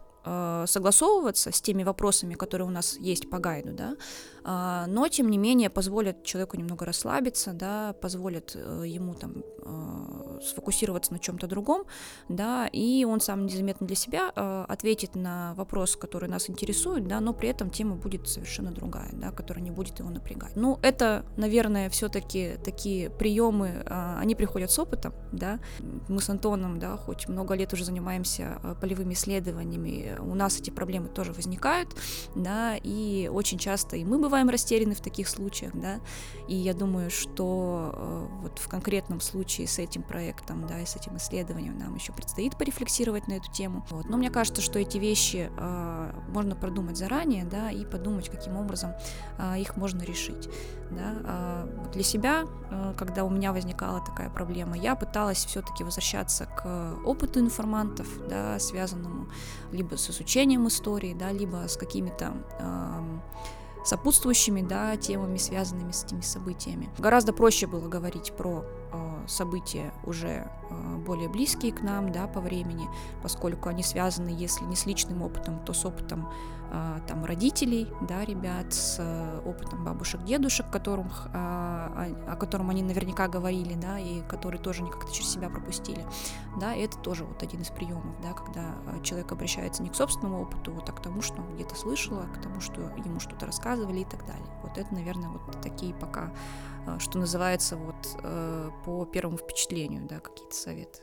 согласовываться 0.66 1.52
с 1.52 1.62
теми 1.62 1.84
вопросами, 1.84 2.36
которые 2.36 2.68
у 2.68 2.72
нас 2.72 2.98
есть 3.00 3.30
по 3.30 3.38
гайду, 3.38 3.72
да, 3.74 3.96
но 4.88 5.08
тем 5.08 5.30
не 5.30 5.38
менее 5.38 5.70
позволят 5.70 6.24
человеку 6.24 6.58
немного 6.58 6.86
расслабиться, 6.86 7.54
да, 7.54 7.94
позволят 8.02 8.56
ему 8.56 9.14
там 9.14 9.44
сфокусироваться 10.42 11.14
на 11.14 11.20
чем-то 11.20 11.48
другом, 11.48 11.84
да, 12.30 12.68
и 12.68 13.06
он 13.06 13.20
сам 13.20 13.46
незаметно 13.46 13.88
для 13.88 13.96
себя 13.96 14.32
э, 14.36 14.66
ответит 14.68 15.16
на 15.16 15.54
вопрос, 15.56 15.96
который 15.96 16.30
нас 16.30 16.50
интересует, 16.50 17.08
да, 17.08 17.20
но 17.20 17.34
при 17.34 17.50
этом 17.50 17.70
тема 17.70 17.96
будет 17.96 18.28
совершенно 18.28 18.72
другая, 18.72 19.10
да, 19.14 19.32
которая 19.32 19.64
не 19.64 19.72
будет 19.72 20.00
его 20.00 20.10
напрягать. 20.10 20.56
Ну, 20.56 20.80
это, 20.82 21.26
наверное, 21.38 21.90
все-таки 21.90 22.58
такие 22.64 23.10
приемы, 23.10 23.84
э, 23.86 24.16
они 24.20 24.36
приходят 24.36 24.72
с 24.72 24.80
опытом, 24.80 25.14
да. 25.32 25.60
Мы 26.08 26.22
с 26.22 26.30
Антоном, 26.30 26.80
да, 26.80 26.98
хоть 26.98 27.28
много 27.28 27.56
лет 27.56 27.74
уже 27.74 27.86
занимаемся 27.86 28.60
э, 28.64 28.76
полевыми 28.80 29.14
исследованиями, 29.14 30.18
у 30.20 30.36
нас 30.36 30.60
эти 30.60 30.70
проблемы 30.70 31.10
тоже 31.10 31.34
возникают, 31.34 31.90
да, 32.36 32.76
и 32.78 33.30
очень 33.32 33.58
часто 33.58 33.98
и 33.98 34.04
мы 34.04 34.20
бываем 34.20 34.50
растеряны 34.50 34.96
в 34.96 35.02
таких 35.02 35.28
случаях, 35.28 35.72
да, 35.74 36.00
и 36.48 36.56
я 36.56 36.74
думаю, 36.74 37.10
что 37.10 37.92
э, 37.94 38.28
вот 38.42 38.60
в 38.60 38.68
конкретном 38.68 39.22
случае 39.22 39.68
с 39.68 39.80
этим 39.80 40.04
проектом, 40.04 40.27
да, 40.68 40.80
и 40.80 40.86
с 40.86 40.96
этим 40.96 41.18
исследованием 41.18 41.78
нам 41.78 41.96
еще 41.96 42.14
предстоит 42.14 42.58
порефлексировать 42.58 43.28
на 43.28 43.34
эту 43.34 43.52
тему, 43.52 43.86
вот, 43.90 44.06
но 44.10 44.18
мне 44.18 44.30
кажется, 44.30 44.62
что 44.62 44.80
эти 44.80 44.98
вещи 44.98 45.50
э, 45.56 46.12
можно 46.30 46.56
продумать 46.56 46.98
заранее, 46.98 47.46
да, 47.46 47.72
и 47.72 47.86
подумать, 47.86 48.30
каким 48.30 48.58
образом 48.58 48.94
э, 49.38 49.60
их 49.60 49.78
можно 49.78 50.02
решить, 50.04 50.50
да, 50.92 51.14
э, 51.24 51.90
для 51.94 52.04
себя, 52.04 52.46
э, 52.70 52.94
когда 52.98 53.24
у 53.24 53.30
меня 53.30 53.54
возникала 53.54 54.04
такая 54.04 54.30
проблема, 54.30 54.78
я 54.78 54.96
пыталась 54.96 55.46
все-таки 55.46 55.84
возвращаться 55.84 56.46
к 56.46 56.96
опыту 57.06 57.40
информантов, 57.40 58.08
да, 58.28 58.60
связанному 58.60 59.28
либо 59.72 59.96
с 59.96 60.10
изучением 60.10 60.68
истории, 60.68 61.14
да, 61.14 61.32
либо 61.32 61.68
с 61.68 61.78
какими-то 61.78 62.34
э, 62.60 63.20
сопутствующими 63.88 64.62
да, 64.62 64.98
темами, 64.98 65.38
связанными 65.38 65.92
с 65.92 66.04
этими 66.04 66.22
событиями. 66.22 66.90
Гораздо 66.98 67.32
проще 67.32 67.68
было 67.68 67.88
говорить 67.88 68.34
про 68.34 68.66
события 69.28 69.94
уже 70.04 70.50
э, 70.70 70.96
более 71.06 71.30
близкие 71.30 71.74
к 71.74 71.82
нам 71.82 72.12
да, 72.12 72.28
по 72.28 72.40
времени, 72.40 72.88
поскольку 73.22 73.70
они 73.70 73.84
связаны, 73.84 74.30
если 74.30 74.64
не 74.66 74.76
с 74.76 74.86
личным 74.86 75.22
опытом, 75.22 75.60
то 75.66 75.74
с 75.74 75.86
опытом 75.86 76.30
э, 76.72 77.00
там, 77.08 77.26
родителей, 77.26 77.92
да, 78.02 78.24
ребят, 78.24 78.74
с 78.74 79.02
опытом 79.46 79.84
бабушек, 79.84 80.24
дедушек, 80.24 80.70
которым, 80.72 81.10
о, 81.34 82.08
о 82.28 82.36
котором 82.38 82.70
они 82.70 82.84
наверняка 82.84 83.28
говорили, 83.28 83.74
да, 83.76 84.00
и 84.00 84.22
которые 84.22 84.62
тоже 84.62 84.84
не 84.84 84.90
как-то 84.90 85.12
через 85.14 85.32
себя 85.32 85.50
пропустили. 85.50 86.06
Да, 86.58 86.74
и 86.74 86.82
это 86.82 86.98
тоже 86.98 87.26
вот 87.26 87.44
один 87.44 87.62
из 87.62 87.70
приемов, 87.70 88.20
да, 88.22 88.34
когда 88.34 88.76
человек 89.04 89.32
обращается 89.32 89.84
не 89.84 89.90
к 89.90 89.96
собственному 89.96 90.42
опыту, 90.42 90.72
вот, 90.72 90.90
а 90.90 90.94
к 90.94 91.02
тому, 91.02 91.22
что 91.22 91.42
он 91.42 91.54
где-то 91.56 91.76
слышал, 91.76 92.20
а 92.20 92.28
к 92.34 92.42
тому, 92.42 92.62
что 92.62 92.82
ему 93.04 93.20
что-то 93.20 93.46
рассказывали 93.46 94.00
и 94.00 94.06
так 94.06 94.26
далее. 94.26 94.48
Вот 94.64 94.78
это, 94.78 94.94
наверное, 94.94 95.30
вот 95.30 95.62
такие 95.62 95.94
пока, 95.94 96.32
что 97.00 97.20
называется, 97.20 97.76
вот 97.78 97.97
по 98.86 99.06
первому 99.06 99.38
впечатлению, 99.38 100.08
да, 100.08 100.20
какие-то 100.20 100.56
советы. 100.56 101.02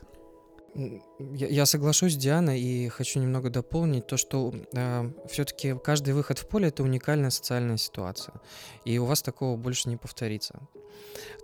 Я, 0.75 1.47
я 1.47 1.65
соглашусь, 1.65 2.17
Диана, 2.17 2.57
и 2.57 2.89
хочу 2.89 3.19
немного 3.19 3.49
дополнить 3.49 4.07
то, 4.07 4.17
что 4.17 4.53
э, 4.73 5.11
все-таки 5.29 5.73
каждый 5.81 6.13
выход 6.13 6.37
в 6.37 6.47
поле 6.49 6.67
это 6.67 6.83
уникальная 6.83 7.29
социальная 7.29 7.77
ситуация, 7.77 8.41
и 8.83 8.97
у 8.97 9.05
вас 9.05 9.21
такого 9.21 9.55
больше 9.55 9.87
не 9.87 9.95
повторится. 9.95 10.59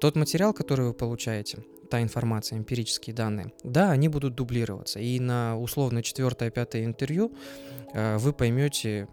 Тот 0.01 0.17
материал, 0.17 0.53
который 0.53 0.85
вы 0.87 0.93
получаете, 0.93 1.63
та 1.89 2.01
информация, 2.01 2.57
эмпирические 2.57 3.15
данные, 3.15 3.53
да, 3.63 3.91
они 3.91 4.09
будут 4.09 4.35
дублироваться, 4.35 4.99
и 4.99 5.17
на 5.19 5.57
условно 5.57 6.03
четвертое-пятое 6.03 6.83
интервью 6.83 7.31
э, 7.93 8.17
вы 8.17 8.33
поймете 8.33 9.07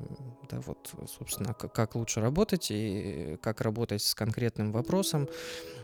да, 0.51 0.61
вот, 0.61 0.91
собственно, 1.07 1.55
как, 1.55 1.73
как 1.73 1.95
лучше 1.95 2.21
работать 2.21 2.69
и 2.71 3.39
как 3.43 3.61
работать 3.61 4.03
с 4.03 4.15
конкретным 4.15 4.73
вопросом. 4.73 5.29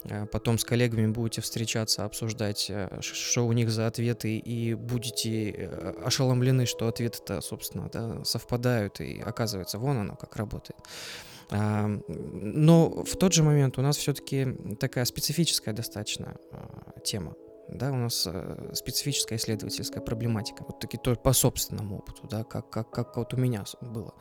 Э, 0.04 0.26
потом 0.26 0.58
с 0.58 0.64
коллегами 0.64 1.06
будете 1.06 1.40
встречаться, 1.40 2.04
обсуждать, 2.04 2.66
э, 2.70 3.00
что 3.00 3.46
у 3.46 3.52
них 3.52 3.70
за 3.70 3.86
ответы, 3.86 4.36
и 4.36 4.74
будете 4.74 5.50
э, 5.50 5.94
ошеломлены, 6.04 6.66
что 6.66 6.88
ответы-то, 6.88 7.40
собственно, 7.40 7.88
да, 7.92 8.24
совпадают, 8.24 9.00
и 9.00 9.20
оказывается, 9.20 9.78
вон 9.78 9.98
оно 9.98 10.16
как 10.16 10.36
работает. 10.36 10.78
Но 11.50 13.04
в 13.04 13.16
тот 13.16 13.34
же 13.34 13.42
момент 13.42 13.76
у 13.78 13.82
нас 13.82 13.98
все-таки 13.98 14.56
такая 14.80 15.04
специфическая 15.04 15.74
достаточно 15.74 16.36
а, 16.50 16.98
тема 17.04 17.36
да, 17.68 17.90
у 17.90 17.96
нас 17.96 18.28
э, 18.30 18.70
специфическая 18.74 19.38
исследовательская 19.38 20.02
проблематика, 20.02 20.64
вот 20.66 20.80
таки 20.80 20.98
то 20.98 21.14
по 21.14 21.32
собственному 21.32 21.98
опыту, 21.98 22.26
да, 22.28 22.44
как, 22.44 22.70
как, 22.70 22.90
как 22.90 23.16
вот 23.16 23.32
у 23.34 23.36
меня 23.36 23.64
было. 23.80 24.14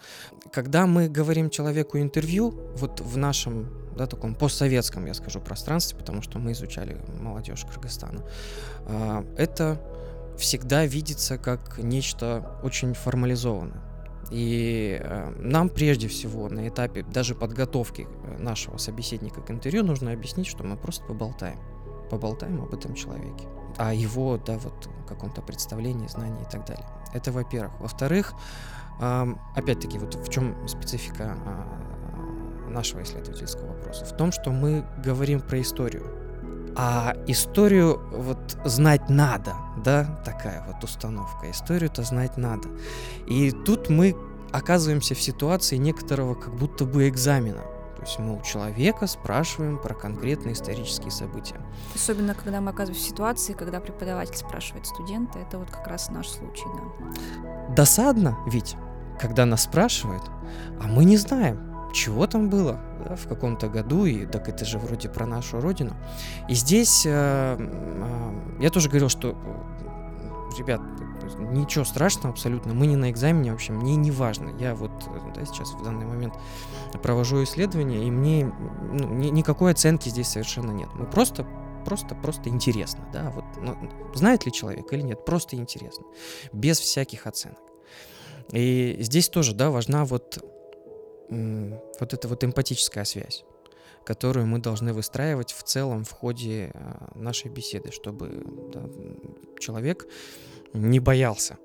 Когда 0.52 0.88
мы 0.88 1.10
говорим 1.10 1.50
человеку 1.50 1.98
интервью, 1.98 2.52
вот 2.76 3.02
в 3.02 3.18
нашем, 3.18 3.70
да, 3.98 4.08
таком 4.08 4.36
постсоветском, 4.36 5.06
я 5.06 5.14
скажу, 5.14 5.40
пространстве, 5.42 5.98
потому 5.98 6.22
что 6.22 6.40
мы 6.40 6.54
изучали 6.54 6.98
молодежь 7.20 7.66
Кыргызстана, 7.66 8.24
э, 8.86 9.24
это 9.38 9.82
всегда 10.38 10.86
видится 10.86 11.38
как 11.38 11.78
нечто 11.78 12.60
очень 12.64 12.94
формализованное. 12.94 13.82
И 14.32 15.00
э, 15.00 15.30
нам 15.38 15.70
прежде 15.70 16.08
всего 16.08 16.50
на 16.50 16.68
этапе 16.68 17.04
даже 17.04 17.36
подготовки 17.36 18.08
э, 18.08 18.38
нашего 18.42 18.78
собеседника 18.78 19.42
к 19.42 19.52
интервью 19.52 19.84
нужно 19.84 20.12
объяснить, 20.14 20.48
что 20.48 20.64
мы 20.64 20.78
просто 20.78 21.06
поболтаем 21.06 21.60
поболтаем 22.14 22.62
об 22.62 22.74
этом 22.74 22.94
человеке, 22.94 23.48
о 23.78 23.94
его, 23.94 24.38
да, 24.38 24.58
вот 24.58 24.90
каком-то 25.14 25.42
представлении, 25.42 26.08
знании 26.08 26.42
и 26.42 26.50
так 26.50 26.66
далее. 26.66 26.86
Это 27.14 27.32
во-первых. 27.32 27.72
Во-вторых, 27.80 28.34
опять-таки, 29.56 30.00
вот 30.00 30.16
в 30.16 30.30
чем 30.30 30.68
специфика 30.68 31.38
а, 31.46 32.70
нашего 32.70 33.04
исследовательского 33.04 33.68
вопроса? 33.68 34.06
В 34.06 34.16
том, 34.18 34.32
что 34.32 34.52
мы 34.52 34.86
говорим 35.04 35.42
про 35.42 35.62
историю. 35.62 36.06
А 36.76 37.16
историю 37.28 38.02
вот 38.12 38.58
знать 38.66 39.10
надо, 39.10 39.54
да, 39.84 40.22
такая 40.26 40.66
вот 40.68 40.84
установка. 40.84 41.52
Историю-то 41.52 42.04
знать 42.04 42.38
надо. 42.38 42.70
И 43.28 43.52
тут 43.52 43.90
мы 43.90 44.16
оказываемся 44.52 45.14
в 45.14 45.22
ситуации 45.22 45.78
некоторого 45.78 46.34
как 46.34 46.56
будто 46.56 46.86
бы 46.86 47.08
экзамена. 47.08 47.62
То 47.96 48.02
есть 48.02 48.20
мы 48.20 48.38
у 48.38 48.42
человека 48.42 49.08
спрашиваем 49.08 49.78
про 49.78 49.94
конкретные 49.94 50.54
исторические 50.54 51.12
события. 51.12 51.62
Особенно, 51.96 52.34
когда 52.34 52.60
мы 52.60 52.72
оказываемся 52.72 53.06
в 53.06 53.10
ситуации, 53.10 53.54
когда 53.54 53.80
преподаватель 53.80 54.36
спрашивает 54.36 54.86
студента, 54.86 55.40
это 55.40 55.58
вот 55.60 55.70
как 55.70 55.88
раз 55.88 56.10
наш 56.10 56.28
случай, 56.28 56.66
да. 56.76 57.76
Досадно 57.76 58.38
ведь, 58.48 58.76
когда 59.20 59.46
нас 59.46 59.64
спрашивают, 59.64 60.24
а 60.82 60.88
мы 60.88 61.06
не 61.06 61.18
знаем, 61.18 61.74
чего 61.94 62.28
там 62.28 62.50
было 62.50 62.82
да, 63.08 63.16
в 63.16 63.28
каком-то 63.28 63.70
году, 63.70 64.06
и 64.06 64.26
так 64.26 64.50
это 64.50 64.66
же 64.66 64.80
вроде 64.80 65.08
про 65.08 65.26
нашу 65.26 65.62
родину. 65.62 65.96
И 66.50 66.56
здесь 66.56 67.06
э, 67.06 67.56
э, 67.60 68.60
я 68.60 68.70
тоже 68.70 68.90
говорил, 68.90 69.10
что 69.10 69.38
ребят, 70.58 70.82
ничего 71.38 71.86
страшного 71.86 72.30
абсолютно, 72.30 72.74
мы 72.74 72.88
не 72.88 72.96
на 72.96 73.10
экзамене 73.12 73.52
вообще, 73.52 73.74
мне 73.74 73.96
не 73.96 74.12
важно. 74.12 74.56
Я 74.60 74.76
вот 74.76 74.92
да, 75.34 75.46
сейчас 75.46 75.72
в 75.72 75.84
данный 75.84 76.06
момент 76.06 76.34
провожу 77.02 77.44
исследование, 77.44 78.06
и 78.06 78.12
мне 78.12 78.46
ну, 78.46 79.08
ни, 79.14 79.28
никакой 79.28 79.72
оценки 79.72 80.10
здесь 80.10 80.28
совершенно 80.28 80.72
нет. 80.72 80.90
Мы 80.96 81.06
просто 81.06 81.48
просто, 81.84 82.16
просто 82.16 82.50
интересно, 82.50 83.06
да, 83.12 83.30
вот, 83.32 83.44
ну, 83.58 83.76
знает 84.16 84.46
ли 84.46 84.54
человек 84.54 84.94
или 84.94 85.02
нет, 85.02 85.26
просто 85.26 85.58
интересно, 85.58 86.06
без 86.54 86.80
всяких 86.80 87.28
оценок. 87.28 87.60
И 88.52 88.98
здесь 89.00 89.28
тоже, 89.28 89.54
да, 89.54 89.70
важна 89.70 90.06
вот, 90.06 90.42
вот 91.30 92.14
эта 92.14 92.28
вот 92.28 92.44
эмпатическая 92.44 93.04
связь 93.04 93.44
которую 94.04 94.46
мы 94.48 94.60
должны 94.60 94.94
выстраивать 94.94 95.54
в 95.54 95.64
целом 95.64 96.04
в 96.04 96.12
ходе 96.12 96.72
а, 96.74 97.12
нашей 97.16 97.50
беседы, 97.50 97.92
чтобы 97.92 98.44
да, 98.74 98.84
человек 99.60 100.08
не 100.74 101.00
боялся 101.00 101.58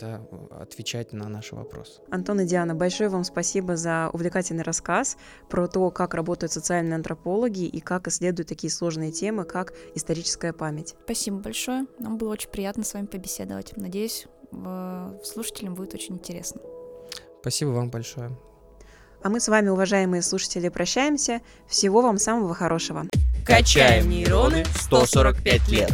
да, 0.00 0.22
отвечать 0.50 1.12
на 1.12 1.28
наши 1.28 1.54
вопросы. 1.54 2.00
Антон 2.10 2.40
и 2.40 2.46
Диана, 2.46 2.74
большое 2.74 3.10
вам 3.10 3.24
спасибо 3.24 3.76
за 3.76 4.10
увлекательный 4.12 4.62
рассказ 4.62 5.16
про 5.48 5.68
то, 5.68 5.90
как 5.90 6.14
работают 6.14 6.52
социальные 6.52 6.96
антропологи 6.96 7.66
и 7.66 7.80
как 7.80 8.08
исследуют 8.08 8.48
такие 8.48 8.70
сложные 8.70 9.12
темы, 9.12 9.44
как 9.44 9.74
историческая 9.94 10.52
память. 10.52 10.94
Спасибо 11.04 11.38
большое. 11.38 11.86
Нам 11.98 12.18
было 12.18 12.32
очень 12.32 12.50
приятно 12.50 12.84
с 12.84 12.94
вами 12.94 13.06
побеседовать. 13.06 13.76
Надеюсь, 13.76 14.26
слушателям 15.22 15.74
будет 15.74 15.94
очень 15.94 16.14
интересно. 16.14 16.60
Спасибо 17.40 17.70
вам 17.70 17.90
большое. 17.90 18.30
А 19.22 19.28
мы 19.28 19.38
с 19.38 19.48
вами, 19.48 19.68
уважаемые 19.68 20.22
слушатели, 20.22 20.70
прощаемся. 20.70 21.42
Всего 21.66 22.00
вам 22.00 22.16
самого 22.16 22.54
хорошего. 22.54 23.04
Качаем 23.46 24.08
нейроны 24.08 24.64
145 24.76 25.68
лет. 25.68 25.90